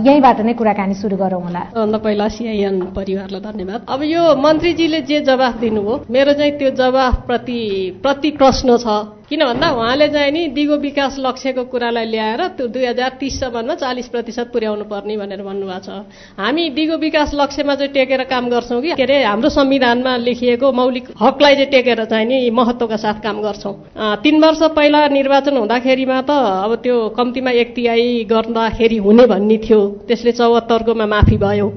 यहीँबाट 0.06 0.40
नै 0.46 0.52
कुराकानी 0.58 0.94
सुरु 0.94 1.16
गरौँ 1.16 1.42
होला। 1.42 1.62
पहिला 2.06 2.28
सिआइएन 2.28 2.80
परिवारलाई 2.96 3.40
धन्यवाद। 3.40 3.80
अब 3.88 4.02
यो 4.02 4.22
मन्त्रीजीले 4.42 5.00
जे 5.06 5.20
जवाफ 5.28 5.54
दिनुभयो 5.60 5.94
मेरो 6.10 6.32
चाहिँ 6.34 6.52
त्यो 6.58 6.70
जवाफ 6.74 7.14
प्रति 7.26 7.60
प्रति 8.02 8.30
प्रश्न 8.40 8.76
छ। 8.78 9.15
किन 9.26 9.42
भन्दा 9.42 9.68
उहाँले 9.74 10.06
चाहिँ 10.08 10.30
नि 10.30 10.46
दिगो 10.54 10.76
विकास 10.78 11.16
लक्ष्यको 11.18 11.62
कुरालाई 11.66 12.06
ल्याएर 12.06 12.40
त्यो 12.54 12.66
दुई 12.70 12.84
हजार 12.86 13.10
तिससम्ममा 13.18 13.74
चालिस 13.74 14.08
प्रतिशत 14.08 14.50
पुर्याउनु 14.54 14.84
पर्ने 14.86 15.16
भनेर 15.18 15.42
भन्नुभएको 15.42 15.82
छ। 15.82 16.38
हामी 16.38 16.68
दिगो 16.70 16.96
विकास 16.96 17.34
लक्ष्यमा 17.34 17.74
चाहिँ 17.74 17.92
टेकेर 17.92 18.22
काम 18.30 18.48
गर्छौँ 18.48 18.80
कि? 18.82 18.94
के 18.94 19.02
अरे 19.02 19.24
हाम्रो 19.26 19.48
संविधानमा 19.50 20.16
लेखिएको 20.16 20.72
मौलिक 20.72 21.10
हकलाई 21.18 21.54
चाहिँ 21.54 21.70
टेकेर 21.74 22.04
चाहिँ 22.06 22.26
नि 22.26 22.38
महत्त्वका 22.54 22.96
साथ 22.96 23.18
काम 23.26 23.42
गर्छौँ। 23.42 23.74
तिन 24.22 24.38
वर्ष 24.38 24.62
पहिला 24.78 25.06
निर्वाचन 25.10 25.56
हुँदाखेरिमा 25.58 26.20
त 26.22 26.30
अब 26.62 26.74
त्यो 26.86 26.96
कम्तीमा 27.18 27.50
एक 27.50 27.74
तिहाई 27.74 28.24
गर्दाखेरि 28.30 28.96
हुने 29.02 29.26
भन्ने 29.26 29.58
थियो। 29.58 29.80
त्यसले 30.06 30.32
चौहत्तरकोमा 30.38 31.06
माफी 31.06 31.36
भयो। 31.36 31.68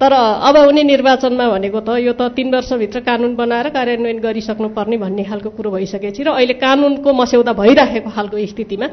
तर 0.00 0.12
अब 0.12 0.56
हुने 0.56 0.82
निर्वाचनमा 0.88 1.46
भनेको 1.50 1.80
त 1.82 1.94
यो 1.98 2.12
त 2.14 2.30
तिन 2.30 2.54
वर्षभित्र 2.54 3.00
कानुन 3.02 3.34
बनाएर 3.34 3.68
कार्यान्वयन 3.76 4.18
गरिसक्नु 4.22 4.68
पर्ने 4.70 4.96
भन्ने 4.96 5.24
खालको 5.26 5.50
कुरो 5.58 5.70
भइसकेपछि 5.74 6.22
र 6.22 6.30
अहिले 6.32 6.54
कानुनको 6.62 7.12
मस्यौदा 7.12 7.52
भइराखेको 7.58 8.10
खालको 8.14 8.46
स्थितिमा 8.46 8.86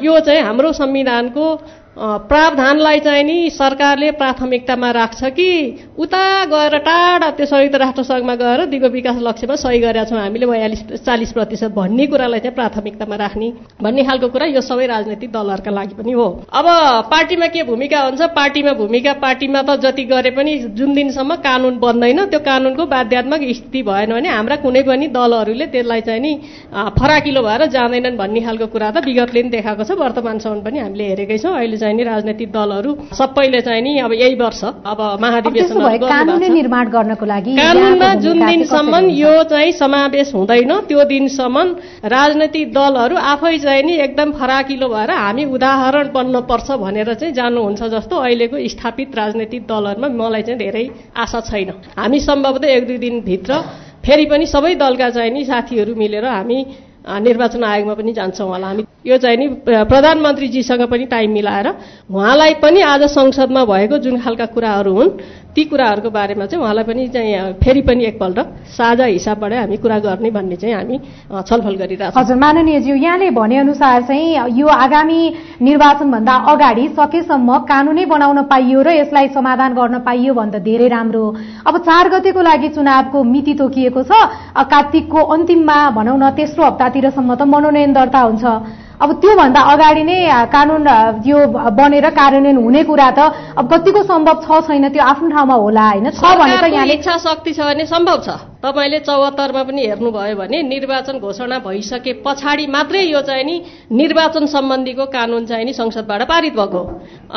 यो 0.00 0.12
चाहिँ 0.22 0.42
हाम्रो 0.42 0.72
संविधानको 0.72 1.44
प्रावधानलाई 1.96 3.00
चाहिँ 3.00 3.24
नि 3.24 3.50
सरकारले 3.52 4.10
प्राथमिकतामा 4.12 4.90
राख्छ 4.90 5.24
कि 5.36 5.48
उता 5.98 6.22
गएर 6.48 6.76
टाढा 6.78 7.28
त्यो 7.36 7.46
संयुक्त 7.46 7.74
राष्ट्रसङ्घमा 7.76 8.34
गएर 8.34 8.64
दिगो 8.66 8.88
विकास 8.88 9.16
लक्ष्यमा 9.20 9.56
सही 9.56 9.78
गरेका 9.78 10.04
छौँ 10.08 10.18
हामीले 10.18 10.46
बयालिस 10.46 10.82
चालिस 11.04 11.32
प्रतिशत 11.32 11.70
भन्ने 11.76 12.06
कुरालाई 12.06 12.40
चाहिँ 12.40 12.54
प्राथमिकतामा 12.54 13.16
राख्ने 13.16 13.48
भन्ने 13.82 14.04
खालको 14.04 14.28
कुरा 14.28 14.46
यो 14.46 14.60
सबै 14.62 14.86
राजनैतिक 14.86 15.32
दलहरूका 15.32 15.70
लागि 15.70 15.94
पनि 15.94 16.12
हो। 16.12 16.26
अब 16.50 16.66
पार्टीमा 17.12 17.46
के 17.52 17.62
भूमिका 17.62 18.00
हुन्छ? 18.00 18.22
पार्टीमा 18.40 18.72
भूमिका 18.72 19.12
पार्टीमा 19.20 19.62
त 19.62 19.76
जति 19.84 20.04
गरे 20.08 20.30
पनि 20.32 20.56
जुन 20.72 20.94
दिनसम्म 20.94 21.34
कानुन 21.44 21.76
बन्दैन 21.78 22.24
त्यो 22.32 22.40
कानुनको 22.40 22.86
बाध्यात्मक 22.88 23.40
स्थिति 23.52 23.82
भएन 23.82 24.12
भने 24.16 24.28
हाम्रा 24.30 24.56
कुनै 24.64 24.82
पनि 24.88 25.06
दलहरूले 25.12 25.66
त्यसलाई 25.68 26.00
चाहिँ 26.08 26.20
नि 26.20 26.32
फराकिलो 26.96 27.42
भएर 27.42 27.66
जाँदैनन् 27.68 28.16
भन्ने 28.16 28.40
खालको 28.40 28.66
कुरा 28.72 28.90
त 28.90 29.04
विगतले 29.04 29.42
पनि 29.42 29.50
देखाएको 29.50 29.84
छ। 29.84 30.00
वर्तमानसम्म 30.00 30.60
पनि 30.64 30.78
हामीले 30.78 31.04
हेरेकै 31.12 31.38
छौँ। 31.38 31.52
अहिले 31.52 31.80
चाहिँ 31.82 31.96
नि 31.96 32.04
राजनैतिक 32.04 32.52
दलहरू 32.52 32.90
सबैले 33.12 33.60
चाहिँ 33.60 33.82
नि 33.82 33.98
अब 34.00 34.12
यही 34.14 34.34
वर्ष 34.36 34.62
अब 34.64 35.00
महाधिवेशन 35.22 36.52
निर्माण 36.52 36.88
गर्नको 36.88 37.26
लागि 37.26 37.56
कानुनमा 37.56 38.14
जुन 38.24 38.46
दिनसम्म 38.46 39.04
यो 39.12 39.32
चाहिँ 39.50 39.72
समावेश 39.74 40.34
हुँदैन 40.34 40.72
त्यो 40.88 41.04
दिनसम्म 41.12 41.66
राजनैतिक 42.08 42.72
दलहरू 42.72 43.16
आफै 43.32 43.56
चाहिँ 43.58 43.82
नि 43.82 43.96
एकदम 44.00 44.32
फराकिलो 44.40 44.88
भएर 44.88 45.10
हामी 45.12 45.44
उदाहरण 45.54 46.12
बन्न 46.14 46.40
पर्छ 46.50 46.70
भनेर 46.82 47.14
चाहिँ 47.14 47.34
जानुहुन्छ 47.34 47.82
जस्तो 47.94 48.16
अहिलेको 48.18 48.56
स्थापित 48.68 49.16
राजनैतिक 49.16 49.66
दलहरूमा 49.66 50.08
मलाई 50.20 50.42
चाहिँ 50.42 50.58
धेरै 50.58 50.84
आशा 51.16 51.40
छैन। 51.50 51.70
हामी 51.98 52.20
सम्भवतः 52.20 52.68
एक 52.68 52.86
दुई 52.86 52.98
दिनभित्र 52.98 53.60
फेरि 54.04 54.24
पनि 54.26 54.46
सबै 54.46 54.74
दलका 54.76 55.08
चाहिँ 55.10 55.30
नि 55.30 55.44
साथीहरू 55.44 55.94
मिलेर 55.94 56.24
हामी 56.28 56.58
निर्वाचन 57.02 57.64
आयोगमा 57.64 57.94
पनि 57.94 58.12
जान्छौँ 58.12 58.48
होला 58.48 58.66
हामी। 58.66 58.84
यो 59.06 59.16
चाहिँ 59.18 59.36
नि 59.36 59.46
प्रधानमन्त्रीजीसँग 59.66 60.82
पनि 60.86 61.04
टाइम 61.06 61.30
मिलाएर 61.32 61.68
उहाँलाई 62.06 62.54
पनि 62.62 62.80
आज 62.80 63.02
संसदमा 63.10 63.64
भएको 63.64 63.98
जुन 63.98 64.20
खालका 64.22 64.46
कुराहरू 64.46 64.92
हुन् 64.94 65.10
ती 65.54 65.64
कुराहरूको 65.68 66.10
बारेमा 66.10 66.46
चाहिँ 66.46 66.64
उहाँलाई 66.64 66.84
पनि 66.84 67.06
चाहिँ 67.12 67.60
फेरि 67.60 67.80
पनि 67.84 68.04
एकपल्ट 68.06 68.38
साझा 68.72 69.04
हिसाबबाटै 69.04 69.56
हामी 69.56 69.76
कुरा 69.76 69.98
गर्ने 70.00 70.30
भन्ने 70.32 70.56
चाहिँ 70.56 70.74
हामी 70.74 70.96
छलफल 71.44 71.74
गरिरहेको 71.76 72.16
हजुर 72.16 72.36
माननीयज्यू 72.36 72.94
यहाँले 72.96 73.28
भनेअनुसार 73.36 74.02
चाहिँ 74.08 74.48
यो 74.56 74.66
आगामी 74.66 75.20
निर्वाचनभन्दा 75.60 76.34
अगाडि 76.52 76.88
सकेसम्म 76.96 77.58
कानुनै 77.68 78.04
बनाउन 78.08 78.42
पाइयो 78.48 78.80
र 78.80 78.88
यसलाई 78.96 79.28
समाधान 79.36 79.74
गर्न 79.76 79.98
पाइयो 80.08 80.32
भने 80.34 80.56
त 80.56 80.62
धेरै 80.64 80.88
राम्रो। 80.88 81.24
अब 81.68 81.74
चार 81.84 82.08
गतेको 82.08 82.40
लागि 82.40 82.68
चुनावको 82.72 83.18
मिति 83.22 83.54
तोकिएको 83.54 84.02
छ। 84.02 84.12
कार्तिकको 84.56 85.20
अन्तिममा 85.36 85.78
भनौँ 85.92 86.16
न 86.16 86.30
तेस्रो 86.32 86.64
हप्तातिरसम्म 86.64 87.34
त 87.34 87.42
मनोनयन 87.44 87.92
दर्ता 87.92 88.20
हुन्छ। 88.20 88.44
अब 89.02 89.12
त्योभन्दा 89.20 89.60
अगाडि 89.72 90.02
नै 90.06 90.18
कानुन 90.52 90.86
यो 91.26 91.38
बनेर 91.74 92.06
कार्यान्वयन 92.18 92.56
हुने 92.62 92.82
कुरा 92.86 93.10
त 93.18 93.20
अब 93.58 93.64
कतिको 93.72 94.02
सम्भव 94.06 94.36
छ 94.46 94.60
छैन 94.66 94.88
त्यो 94.94 95.02
आफ्नो 95.02 95.28
ठाउँमा 95.34 95.54
होला 95.64 95.86
होइन? 95.90 96.10
छ 96.14 96.22
भने 96.38 96.56
त 96.62 96.70
यहाँ 96.70 96.86
इच्छा 96.86 97.16
शक्ति 97.26 97.52
छ 97.52 97.60
भने 97.66 97.86
सम्भव 97.90 98.18
छ। 98.22 98.51
तपाईँले 98.62 98.98
चौहत्तरमा 99.00 99.62
पनि 99.62 99.86
हेर्नुभयो 99.86 100.36
भने 100.36 100.62
निर्वाचन 100.64 101.18
घोषणा 101.18 101.58
भइसके 101.58 102.12
पछाडि 102.24 102.66
मात्रै 102.66 103.02
यो 103.04 103.20
चाहिँ 103.20 103.44
नि 103.44 103.56
निर्वाचन 103.92 104.46
सम्बन्धीको 104.46 105.06
कानुन 105.10 105.46
चाहिँ 105.46 105.64
नि 105.64 105.72
संसदबाट 105.72 106.22
पारित 106.28 106.54
भएको 106.54 106.82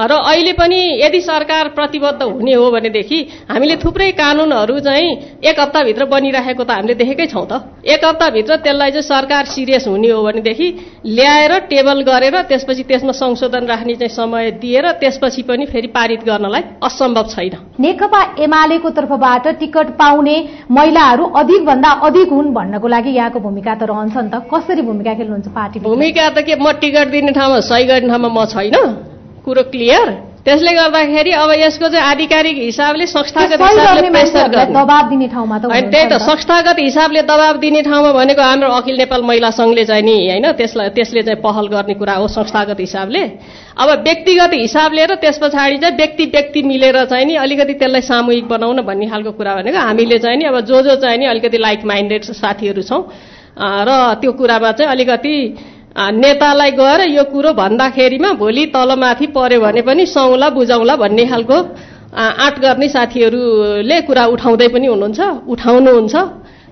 र 0.05 0.13
अहिले 0.13 0.53
पनि 0.53 0.79
यदि 1.01 1.21
सरकार 1.21 1.67
प्रतिबद्ध 1.75 2.21
हुने 2.23 2.53
हो 2.53 2.69
भनेदेखि 2.71 3.19
हामीले 3.49 3.75
थुप्रै 3.83 4.11
कानुनहरू 4.13 4.79
चाहिँ 4.79 5.09
एक 5.43 5.59
हप्ताभित्र 5.59 6.05
बनिराखेको 6.05 6.63
त 6.63 6.71
हामीले 6.71 6.95
देखेकै 6.95 7.25
छौँ 7.25 7.45
त। 7.49 7.53
एक 7.85 8.05
हप्ताभित्र 8.05 8.55
त्यसलाई 8.61 8.91
चाहिँ 8.91 9.03
सरकार 9.05 9.45
सिरियस 9.45 9.87
हुने 9.87 10.09
हो 10.11 10.21
भनेदेखि 10.23 10.67
ल्याएर 11.07 11.53
टेबल 11.71 12.01
गरेर 12.03 12.35
त्यसपछि 12.43 12.83
त्यसमा 12.83 13.11
संशोधन 13.15 13.65
राख्ने 13.65 13.95
चाहिँ 13.95 14.13
समय 14.13 14.51
दिएर 14.61 14.91
त्यसपछि 15.01 15.41
पनि 15.41 15.65
फेरि 15.65 15.87
पारित 15.89 16.21
गर्नलाई 16.23 16.63
असम्भव 16.83 17.25
छैन। 17.33 17.57
नेकपा 17.79 18.21
एमालेको 18.39 18.89
तर्फबाट 18.97 19.47
टिकट 19.59 19.89
पाउने 19.97 20.37
महिलाहरू 21.15 21.25
अधिक 21.33 21.65
भन्दा 21.65 21.89
अधिक 22.03 22.29
हुन् 22.29 22.53
भन्नको 22.53 22.87
लागि 22.87 23.09
यहाँको 23.09 23.39
भूमिका 23.39 23.75
त 23.75 23.83
रहन्छ 23.83 24.15
नि 24.17 24.29
त। 24.29 24.35
कसरी 24.51 24.81
भूमिका 24.81 25.13
खेल्नुहुन्छ 25.15 25.47
पार्टी 25.47 25.79
भूमिका 25.79 26.29
त 26.29 26.37
के 26.43 26.55
म 26.55 26.71
टिकट 26.75 27.07
दिने 27.07 27.31
ठाउँमा 27.31 27.59
सही 27.61 27.85
गर्ने 27.85 28.07
ठाउँमा 28.07 28.29
म 28.29 28.45
छैन। 28.45 28.75
कुरो 29.45 29.63
क्लियर? 29.71 30.34
त्यसले 30.45 30.71
गर्दाखेरि 30.73 31.31
अब 31.33 31.51
यसको 31.57 31.87
चाहिँ 31.89 32.05
आधिकारिक 32.05 32.57
हिसाबले 32.59 33.05
संस्थागत 33.07 33.61
हिसाबले 33.61 34.09
प्रेसर 34.09 34.47
दबाब 34.69 35.09
दिने 35.09 35.27
ठाउँमा 35.27 35.57
त 35.57 35.65
त्यही 35.65 36.05
त 36.05 36.21
संस्थागत 36.21 36.79
हिसाबले 36.79 37.21
दबाब 37.23 37.57
दिने 37.59 37.81
ठाउँमा 37.81 38.11
भनेको 38.13 38.41
हाम्रो 38.43 38.69
अखिल 38.71 38.95
नेपाल 38.95 39.21
महिला 39.23 39.49
सङ्घले 39.51 39.85
चाहिँ 39.85 40.03
नि 40.03 40.15
होइन 40.29 40.45
त्यसलाई 40.53 40.89
त्यसले 40.93 41.21
चाहिँ 41.23 41.41
पहल 41.41 41.67
गर्ने 41.67 41.93
कुरा 41.95 42.13
हो 42.15 42.27
संस्थागत 42.29 42.79
हिसाबले। 42.79 43.23
अब 43.75 43.89
व्यक्तिगत 44.05 44.53
हिसाबले 44.55 45.05
र 45.05 45.15
त्यस 45.17 45.37
पछाडि 45.41 45.77
चाहिँ 45.77 45.97
व्यक्ति 45.97 46.25
व्यक्ति 46.29 46.61
मिलेर 46.63 47.03
चाहिँ 47.05 47.25
नि 47.25 47.35
अलिकति 47.41 47.73
त्यसलाई 47.75 48.01
सामूहिक 48.03 48.47
बनाउन 48.47 48.81
भन्ने 48.85 49.09
खालको 49.09 49.31
कुरा 49.33 49.55
भनेको 49.55 49.79
हामीले 49.81 50.17
चाहिँ 50.21 50.37
नि 50.37 50.45
अब 50.45 50.59
जो 50.61 50.81
जो 50.83 50.95
चाहिँ 51.01 51.17
नि 51.17 51.25
अलिकति 51.25 51.57
लाइक 51.57 51.85
माइन्डेड 51.85 52.21
साथीहरू 52.35 52.81
छौँ 52.83 53.01
र 53.57 53.89
त्यो 54.21 54.31
कुरामा 54.31 54.71
चाहिँ 54.71 54.91
अलिकति 54.91 55.35
नेतालाई 55.95 56.71
गएर 56.75 57.01
यो 57.09 57.23
कुरो 57.31 57.51
भन्दाखेरिमा 57.55 58.31
भोलि 58.35 58.65
तलमाथि 58.75 59.27
पर्यो 59.31 59.59
भने 59.61 59.81
पनि 59.81 60.05
सौला 60.05 60.49
बुझाउला 60.51 60.95
भन्ने 60.99 61.25
खालको 61.25 61.57
आँट 62.13 62.59
गर्ने 62.59 62.87
साथीहरूले 62.89 64.01
कुरा 64.03 64.25
उठाउँदै 64.35 64.67
पनि 64.75 64.87
हुनुहुन्छ 64.87 65.19
उठाउनुहुन्छ। 65.47 66.15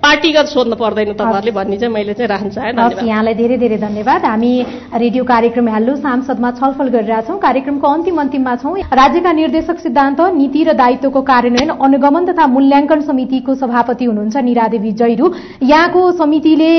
पार्टीगत 0.03 0.47
सोध्नु 0.51 0.75
पर्दैन 0.75 1.11
तपाईँहरूले 1.15 1.51
भन्ने 1.55 1.77
चाहिँ 1.79 1.93
मैले 1.93 2.13
चाहिँ 2.13 2.27
राख्न 2.27 2.49
चाहेँ 2.51 3.07
यहाँलाई 3.07 3.33
धेरै 3.33 3.57
धेरै 3.57 3.77
धन्यवाद। 3.79 4.25
हामी 4.25 4.51
रेडियो 4.99 5.23
कार्यक्रम 5.23 5.67
हेलो 5.69 5.95
सांसदमा 5.95 6.49
छलफल 6.59 6.87
गरिरहेछौँ। 6.95 7.37
कार्यक्रमको 7.39 7.87
अन्तिम 7.87 8.19
अन्तिममा 8.19 8.55
छौँ। 8.59 8.75
राज्यका 8.93 9.31
निर्देशक 9.31 9.79
सिद्धान्त 9.79 10.19
नीति 10.35 10.63
र 10.63 10.73
दायित्वको 10.75 11.21
कार्यान्वयन 11.23 11.69
अनुगमन 11.79 12.25
तथा 12.27 12.47
मूल्याङ्कन 12.47 13.01
समितिको 13.01 13.55
सभापति 13.55 14.05
हुनुहुन्छ 14.05 14.35
निरादेवी 14.43 14.91
जैरू। 14.91 15.31
यहाँको 15.63 16.01
समितिले 16.19 16.71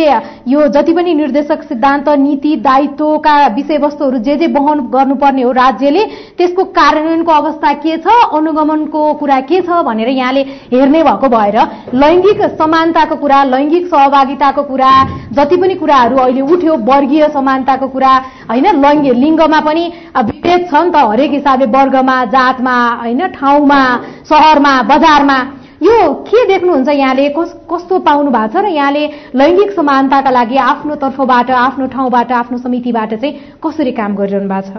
यो 0.52 0.68
जति 0.76 0.92
पनि 0.92 1.14
निर्देशक 1.14 1.62
सिद्धान्त 1.64 2.08
नीति 2.20 2.54
दायित्वका 2.60 3.36
विषयवस्तुहरू 3.56 4.18
जे 4.20 4.36
जे 4.36 4.46
वहन 4.52 4.84
गर्नुपर्ने 4.92 5.42
हो 5.42 5.52
राज्यले 5.54 6.04
त्यसको 6.36 6.64
कार्यान्वयनको 6.76 7.32
अवस्था 7.32 7.72
के 7.80 7.96
छ 8.04 8.20
अनुगमनको 8.34 9.02
कुरा 9.16 9.40
के 9.48 9.60
छ 9.62 9.80
भनेर 9.88 10.08
यहाँले 10.10 10.42
हेर्ने 10.74 11.02
भएको 11.02 11.28
भएर 11.30 11.58
लैङ्गिक 11.96 12.42
समानताको 12.60 13.12
समानताको 13.14 13.20
कुरा 13.20 13.44
लैङ्गिक 13.44 13.86
सहभागिताको 13.86 14.62
कुरा 14.62 14.92
जति 15.32 15.56
पनि 15.56 15.74
कुराहरू 15.74 16.16
अहिले 16.16 16.40
उठ्यो 16.42 16.74
वर्गीय 16.82 17.28
समानताको 17.30 17.88
कुरा 17.88 18.12
होइन 18.50 18.66
लैङ्ग 18.82 19.06
लिङ्गमा 19.14 19.60
पनि 19.60 19.84
विभेद 20.18 20.60
छ 20.70 20.74
नि 20.74 20.90
त 20.90 20.96
हरेक 20.96 21.30
हिसाबले 21.32 21.66
वर्गमा 21.66 22.16
जातमा 22.26 22.76
होइन 23.02 23.26
ठाउँमा 23.38 23.80
सहरमा 24.26 24.74
बजारमा। 24.90 25.38
यो 25.82 25.96
के 26.24 26.40
देख्नुहुन्छ 26.48 26.88
यहाँले? 26.88 27.28
कस 27.36 27.50
कस्तो 27.70 27.98
पाउनु 28.08 28.30
भएको 28.30 28.52
छ 28.52 28.64
र 28.64 28.68
यहाँले 28.72 29.04
लैङ्गिक 29.36 29.70
समानताका 29.76 30.30
लागि 30.30 30.56
आफ्नो 30.56 30.94
तर्फबाट 30.96 31.50
आफ्नो 31.50 31.86
ठाउँबाट 31.94 32.32
आफ्नो 32.32 32.58
समितिबाट 32.58 33.14
चाहिँ 33.14 33.32
कसरी 33.60 33.92
काम 33.92 34.10
गरिरहनु 34.16 34.48
भएको 34.48 34.70
छ? 34.70 34.74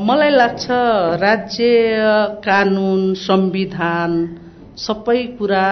मलाई 0.00 0.30
लाग्छ 0.30 0.66
राज्य 1.20 1.66
कानुन 2.46 3.02
संविधान 3.26 4.10
सबै 4.76 5.20
कुरा 5.38 5.66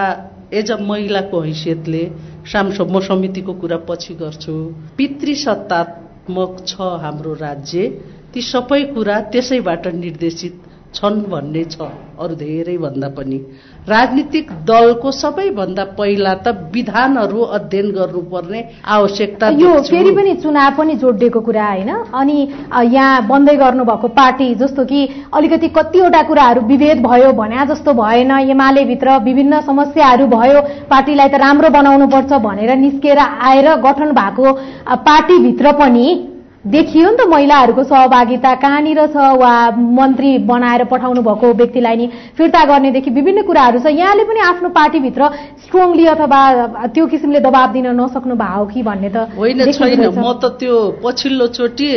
एज 0.59 0.71
अ 0.71 0.77
महिलाको 0.89 1.39
हैसियतले 1.41 2.03
सामसो 2.51 2.85
म 2.85 2.99
समितिको 3.07 3.53
कुरा 3.61 3.77
पछि 3.89 4.13
गर्छु 4.21 4.53
पितृसत्तात्मक 4.97 6.63
छ 6.67 6.89
हाम्रो 7.03 7.33
राज्य 7.41 7.87
ती 8.33 8.41
सबै 8.51 8.83
कुरा 8.93 9.19
त्यसैबाट 9.33 9.87
निर्देशित 9.95 10.61
छन् 10.95 11.21
भन्ने 11.31 11.63
छ 11.73 11.87
अरू 12.23 12.35
धेरै 12.35 12.77
भन्दा 12.85 13.09
पनि। 13.17 13.39
राजनीतिक 13.89 14.51
दलको 14.65 15.11
सबैभन्दा 15.13 15.83
पहिला 15.97 16.33
त 16.35 16.53
विधानहरू 16.73 17.41
अध्ययन 17.57 17.89
गर्नुपर्ने 17.91 18.63
आवश्यकता 18.87 19.49
यो 19.55 19.73
फेरि 19.83 20.11
पनि 20.11 20.33
चुनाव 20.43 20.71
पनि 20.77 20.95
जोडिएको 20.95 21.39
कुरा 21.41 21.67
होइन? 21.67 21.89
अनि 22.13 22.37
यहाँ 22.91 23.27
बन्दै 23.27 23.55
गर्नुभएको 23.55 24.07
पार्टी 24.17 24.53
जस्तो 24.55 24.85
कि 24.85 25.07
अलिकति 25.33 25.67
कतिवटा 25.77 26.21
कुराहरू 26.23 26.61
विभेद 26.67 27.05
भयो 27.05 27.31
भने 27.33 27.65
जस्तो 27.65 27.93
भएन। 27.93 28.31
एमाले 28.49 28.85
भित्र 28.85 29.17
विभिन्न 29.23 29.61
समस्याहरू 29.61 30.27
भयो। 30.27 30.61
पार्टीलाई 30.89 31.29
त 31.29 31.35
राम्रो 31.37 31.69
बनाउनु 31.69 32.07
पर्छ 32.07 32.33
भनेर 32.41 32.75
निस्केर 32.77 33.19
आएर 33.19 33.75
गठन 33.81 34.11
भएको 34.11 34.53
पार्टीभित्र 35.05 35.71
पनि 35.79 36.07
देखियो 36.65 37.09
नि 37.09 37.17
त 37.17 37.27
महिलाहरूको 37.29 37.83
सहभागिता 37.85 38.53
कहाँनिर 38.57 38.99
छ 39.07 39.15
वा 39.37 39.53
मन्त्री 39.77 40.29
बनाएर 40.49 40.83
पठाउनु 40.89 41.21
भएको 41.21 41.51
व्यक्तिलाई 41.53 41.95
नि 41.95 42.07
फिर्ता 42.37 42.63
गर्नेदेखि 42.65 43.09
विभिन्न 43.11 43.41
कुराहरू 43.45 43.79
छ। 43.79 43.93
यहाँले 43.93 44.23
पनि 44.25 44.39
आफ्नो 44.41 44.69
पार्टीभित्र 44.73 45.29
स्ट्रङली 45.61 46.05
अथवा 46.09 46.39
त्यो 46.89 47.05
किसिमले 47.05 47.39
दबाब 47.39 47.69
दिन 47.71 47.87
नसक्नु 47.93 48.35
भएको 48.35 48.57
हो 48.57 48.65
कि 48.65 48.81
भन्ने 48.81 49.09
त 49.09 49.29
होइन 49.37 49.61
छैन। 49.71 50.09
म 50.17 50.33
त 50.41 50.57
त्यो 50.57 50.75
पछिल्लो 51.05 51.47
चोटि 51.53 51.89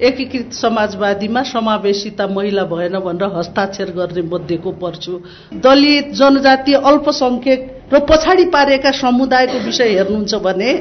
एकीकृत 0.00 0.52
समाजवादीमा 0.54 1.42
समावेशिता 1.44 2.26
महिला 2.26 2.64
भएन 2.64 2.96
भनेर 3.04 3.28
हस्ताक्षर 3.36 3.92
गर्ने 3.92 4.22
मध्येको 4.24 4.70
पर्छु। 4.80 5.12
दलित 5.60 6.16
जनजाति 6.16 6.72
अल्पसंख्यक 6.82 7.60
र 7.92 8.00
पछाडि 8.08 8.44
पारेका 8.48 8.90
समुदायको 9.04 9.58
विषय 9.66 9.92
हेर्नुहुन्छ 9.92 10.34
भने 10.48 10.72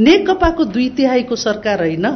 नेकपाको 0.00 0.64
दुई 0.72 0.88
तिहाईको 0.96 1.36
सरकार 1.36 1.80
होइन। 1.80 2.08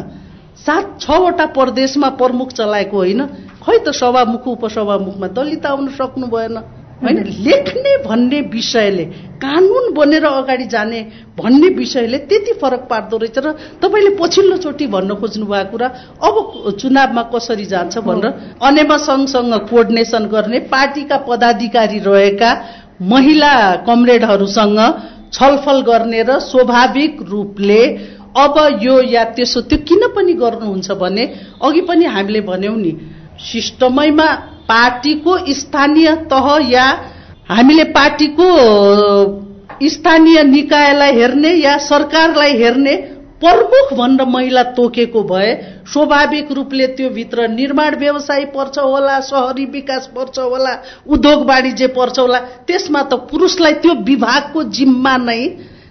सात 0.66 0.98
छवटा 1.00 1.46
प्रदेशमा 1.52 2.08
प्रमुख 2.16 2.52
चलाएको 2.52 2.96
होइन। 2.96 3.20
खै 3.60 3.78
त 3.78 3.92
सभामुख 3.94 4.46
उपसभामुखमा 4.48 5.28
दलित 5.28 5.66
आउन 5.66 5.88
सक्नु 5.92 6.26
भएन। 6.26 6.56
होइन? 7.02 7.18
लेख्ने 7.46 7.96
भन्ने 8.04 8.40
विषयले 8.52 9.04
कानुन 9.40 9.92
बनेर 9.94 10.24
अगाडि 10.24 10.64
जाने 10.66 11.00
भन्ने 11.38 11.68
विषयले 11.74 12.18
त्यति 12.28 12.52
फरक 12.52 12.86
पार्दो 12.90 13.16
रहेछ 13.16 13.38
र 13.38 13.52
तपाईँले 13.80 14.10
पछिल्लोचोटि 14.16 14.86
भन्न 14.86 15.14
खोज्नु 15.14 15.46
भएको 15.46 15.70
कुरा 15.70 15.88
अब 16.20 16.36
चुनावमा 16.78 17.22
कसरी 17.32 17.64
जान्छ 17.64 17.98
भनेर 18.00 18.58
अनेमा 18.62 18.96
सङ्घसँग 19.00 19.54
कोर्डिनेसन 19.70 20.26
गर्ने 20.26 20.58
पार्टीका 20.68 21.16
पदाधिकारी 21.24 21.98
रहेका 22.00 22.50
महिला 23.02 23.54
कमरेडहरूसँग 23.86 24.80
छलफल 25.32 25.80
गर्ने 25.82 26.22
र 26.22 26.38
स्वाभाविक 26.42 27.22
रूपले 27.24 27.82
अब 28.36 28.58
यो 28.82 29.00
या 29.02 29.24
त्यसो 29.36 29.60
त्यो 29.60 29.78
किन 29.88 30.06
पनि 30.16 30.32
गर्नुहुन्छ 30.32 30.90
भने 31.00 31.24
अघि 31.62 31.80
पनि 31.88 32.04
हामीले 32.06 32.40
भन्यौँ 32.40 32.76
नि 32.76 32.92
सिस्टमैमा 33.42 34.26
पार्टीको 34.68 35.36
स्थानीय 35.54 36.14
तह 36.30 36.46
या 36.70 36.84
हामीले 37.48 37.84
पार्टीको 37.92 38.48
स्थानीय 39.88 40.42
निकायलाई 40.42 41.12
हेर्ने 41.12 41.52
या 41.54 41.76
सरकारलाई 41.78 42.56
हेर्ने 42.56 42.94
प्रमुख 43.42 43.92
भनेर 43.98 44.26
महिला 44.28 44.62
तोकेको 44.76 45.22
भए 45.24 45.52
स्वाभाविक 45.92 46.50
रूपले 46.52 46.86
त्यो 46.86 47.08
भित्र 47.10 47.48
निर्माण 47.48 47.96
व्यवसाय 47.98 48.44
पर्छ 48.54 48.78
होला 48.78 49.18
सहरी 49.20 49.64
विकास 49.64 50.06
पर्छ 50.16 50.38
होला 50.38 50.76
उद्योग 51.08 51.46
वाणिज्य 51.48 51.86
पर्छ 51.96 52.18
होला 52.18 52.38
त्यसमा 52.66 53.02
त 53.02 53.20
पुरुषलाई 53.30 53.74
त्यो 53.82 53.94
विभागको 54.04 54.62
जिम्मा 54.70 55.16
नै 55.16 55.40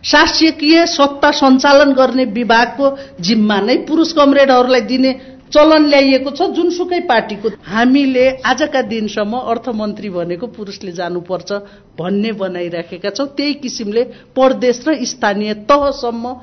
शासकीय 0.03 0.85
सत्ता 0.87 1.31
सञ्चालन 1.31 1.91
गर्ने 1.93 2.25
विभागको 2.31 2.95
जिम्मा 3.19 3.59
नै 3.61 3.75
पुरुष 3.87 4.11
कमरेडहरूलाई 4.13 4.81
दिने 4.87 5.11
चलन 5.51 5.85
ल्याइएको 5.89 6.31
छ। 6.31 6.47
जुनसुकै 6.55 6.99
पार्टीको 7.09 7.49
हामीले 7.65 8.25
आजका 8.45 8.81
दिनसम्म 8.87 9.37
अर्थमन्त्री 9.51 10.09
भनेको 10.09 10.47
पुरुषले 10.47 10.91
जानुपर्छ 10.91 11.51
भन्ने 11.99 12.31
बनाइराखेका 12.31 13.09
छौँ। 13.09 13.27
त्यही 13.35 13.53
किसिमले 13.59 14.03
प्रदेश 14.37 14.83
र 14.87 14.95
स्थानीय 15.05 15.53
तहसम्म 15.67 16.33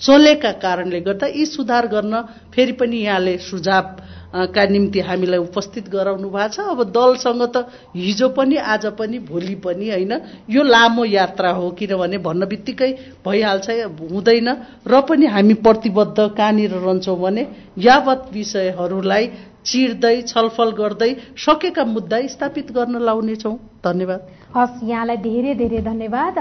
चलेका 0.00 0.50
कारणले 0.60 1.00
गर्दा 1.00 1.26
यी 1.26 1.46
सुधार 1.46 1.86
गर्न 1.88 2.14
फेरि 2.52 2.72
पनि 2.76 2.96
यहाँले 3.00 3.36
सुझाव 3.40 3.84
का 4.36 4.64
निम्ति 4.66 5.00
हामीलाई 5.00 5.38
उपस्थित 5.40 5.88
गराउनु 5.88 6.28
भएको 6.28 6.48
छ। 6.48 6.60
अब 6.60 6.82
दलसँग 6.90 7.42
त 7.56 7.66
हिजो 7.96 8.28
पनि 8.28 8.56
आज 8.56 8.86
पनि 8.98 9.18
भोलि 9.24 9.54
पनि 9.64 9.90
होइन 9.90 10.12
यो 10.50 10.62
लामो 10.64 11.04
यात्रा 11.04 11.50
हो 11.50 11.70
किनभने 11.70 12.18
भन्न 12.18 12.46
बित्तिकै 12.46 12.90
भइहाल्छ 13.24 13.70
हुँदैन 14.02 14.48
र 14.88 15.00
पनि 15.08 15.26
हामी 15.26 15.54
प्रतिबद्ध 15.62 16.18
कहाँनिर 16.18 16.70
रहन्छौँ 16.76 17.18
भने 17.18 17.46
यावत 17.78 18.30
विषयहरूलाई 18.32 19.30
चिर्दै 19.64 20.20
छलफल 20.22 20.70
गर्दै 20.72 21.10
सकेका 21.36 21.84
मुद्दा 21.86 22.20
स्थापित 22.26 22.72
गर्न 22.72 23.02
लाउनेछौँ। 23.02 23.56
धन्यवाद। 23.86 24.20
हस् 24.56 24.82
यहाँलाई 24.88 25.16
धेरै 25.20 25.54
धेरै 25.54 25.80
धन्यवाद। 25.84 26.34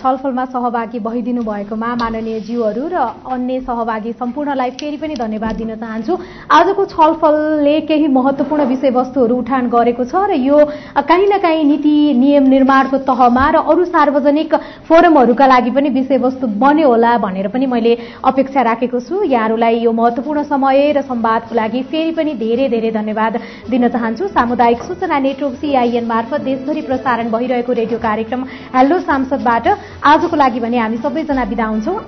छलफलमा 0.00 0.44
सहभागी 0.44 0.98
भइदिनु 1.00 1.42
भएकोमा 1.42 1.88
माननीय 1.96 2.40
ज्यूहरू 2.42 2.84
र 2.92 2.96
अन्य 3.30 3.60
सहभागी 3.62 4.12
सम्पूर्णलाई 4.12 4.70
फेरि 4.80 4.96
पनि 4.96 5.14
धन्यवाद 5.14 5.54
दिन 5.56 5.74
चाहन्छु। 5.76 6.14
आजको 6.50 6.84
छलफलले 6.86 7.80
केही 7.88 8.06
महत्त्वपूर्ण 8.10 8.64
विषयवस्तुहरू 8.66 9.36
उठान 9.38 9.68
गरेको 9.70 10.04
छ 10.04 10.14
र 10.30 10.34
यो 10.40 10.58
काहीँ 10.98 11.26
न 11.26 11.38
काहीँ 11.38 11.64
नीति 11.64 11.94
नियम 12.18 12.48
निर्माणको 12.48 12.98
तहमा 13.06 13.46
र 13.50 13.56
अरू 13.70 13.84
सार्वजनिक 13.86 14.54
फोरमहरूका 14.88 15.46
लागि 15.46 15.70
पनि 15.70 15.88
विषयवस्तु 15.90 16.46
बन्यो 16.58 16.88
होला 16.90 17.16
भनेर 17.22 17.48
पनि 17.54 17.66
मैले 17.66 17.96
अपेक्षा 18.24 18.62
राखेको 18.62 19.00
छु। 19.00 19.22
यहाँहरूलाई 19.24 19.78
यो 19.78 19.92
महत्त्वपूर्ण 19.92 20.42
समय 20.50 20.92
र 20.92 21.02
संवादको 21.06 21.54
लागि 21.54 21.82
फेरि 21.86 22.12
पनि 22.18 22.34
धेरै 22.34 22.68
धेरै 22.68 22.90
धन्यवाद 22.90 23.40
दिन 23.70 23.88
चाहन्छु। 23.88 24.28
सामुदायिक 24.30 24.82
सूचना 24.82 25.18
नेटवर्क 25.20 25.54
सिआइएन 25.60 26.06
मार्फत 26.06 26.40
देशभरि 26.42 26.82
प्रसारण 26.90 27.30
भइरहेको 27.30 27.72
रेडियो 27.72 27.98
कार्यक्रम 28.00 28.44
हेलो 28.76 28.98
सांसदबाट 29.06 29.68
आजको 30.12 30.36
लागि 30.36 30.60
भने 30.60 30.78
हामी 30.78 30.96
सबैजना 30.98 31.44
बिदा 31.46 31.66
हुन्छौँ। 31.66 31.98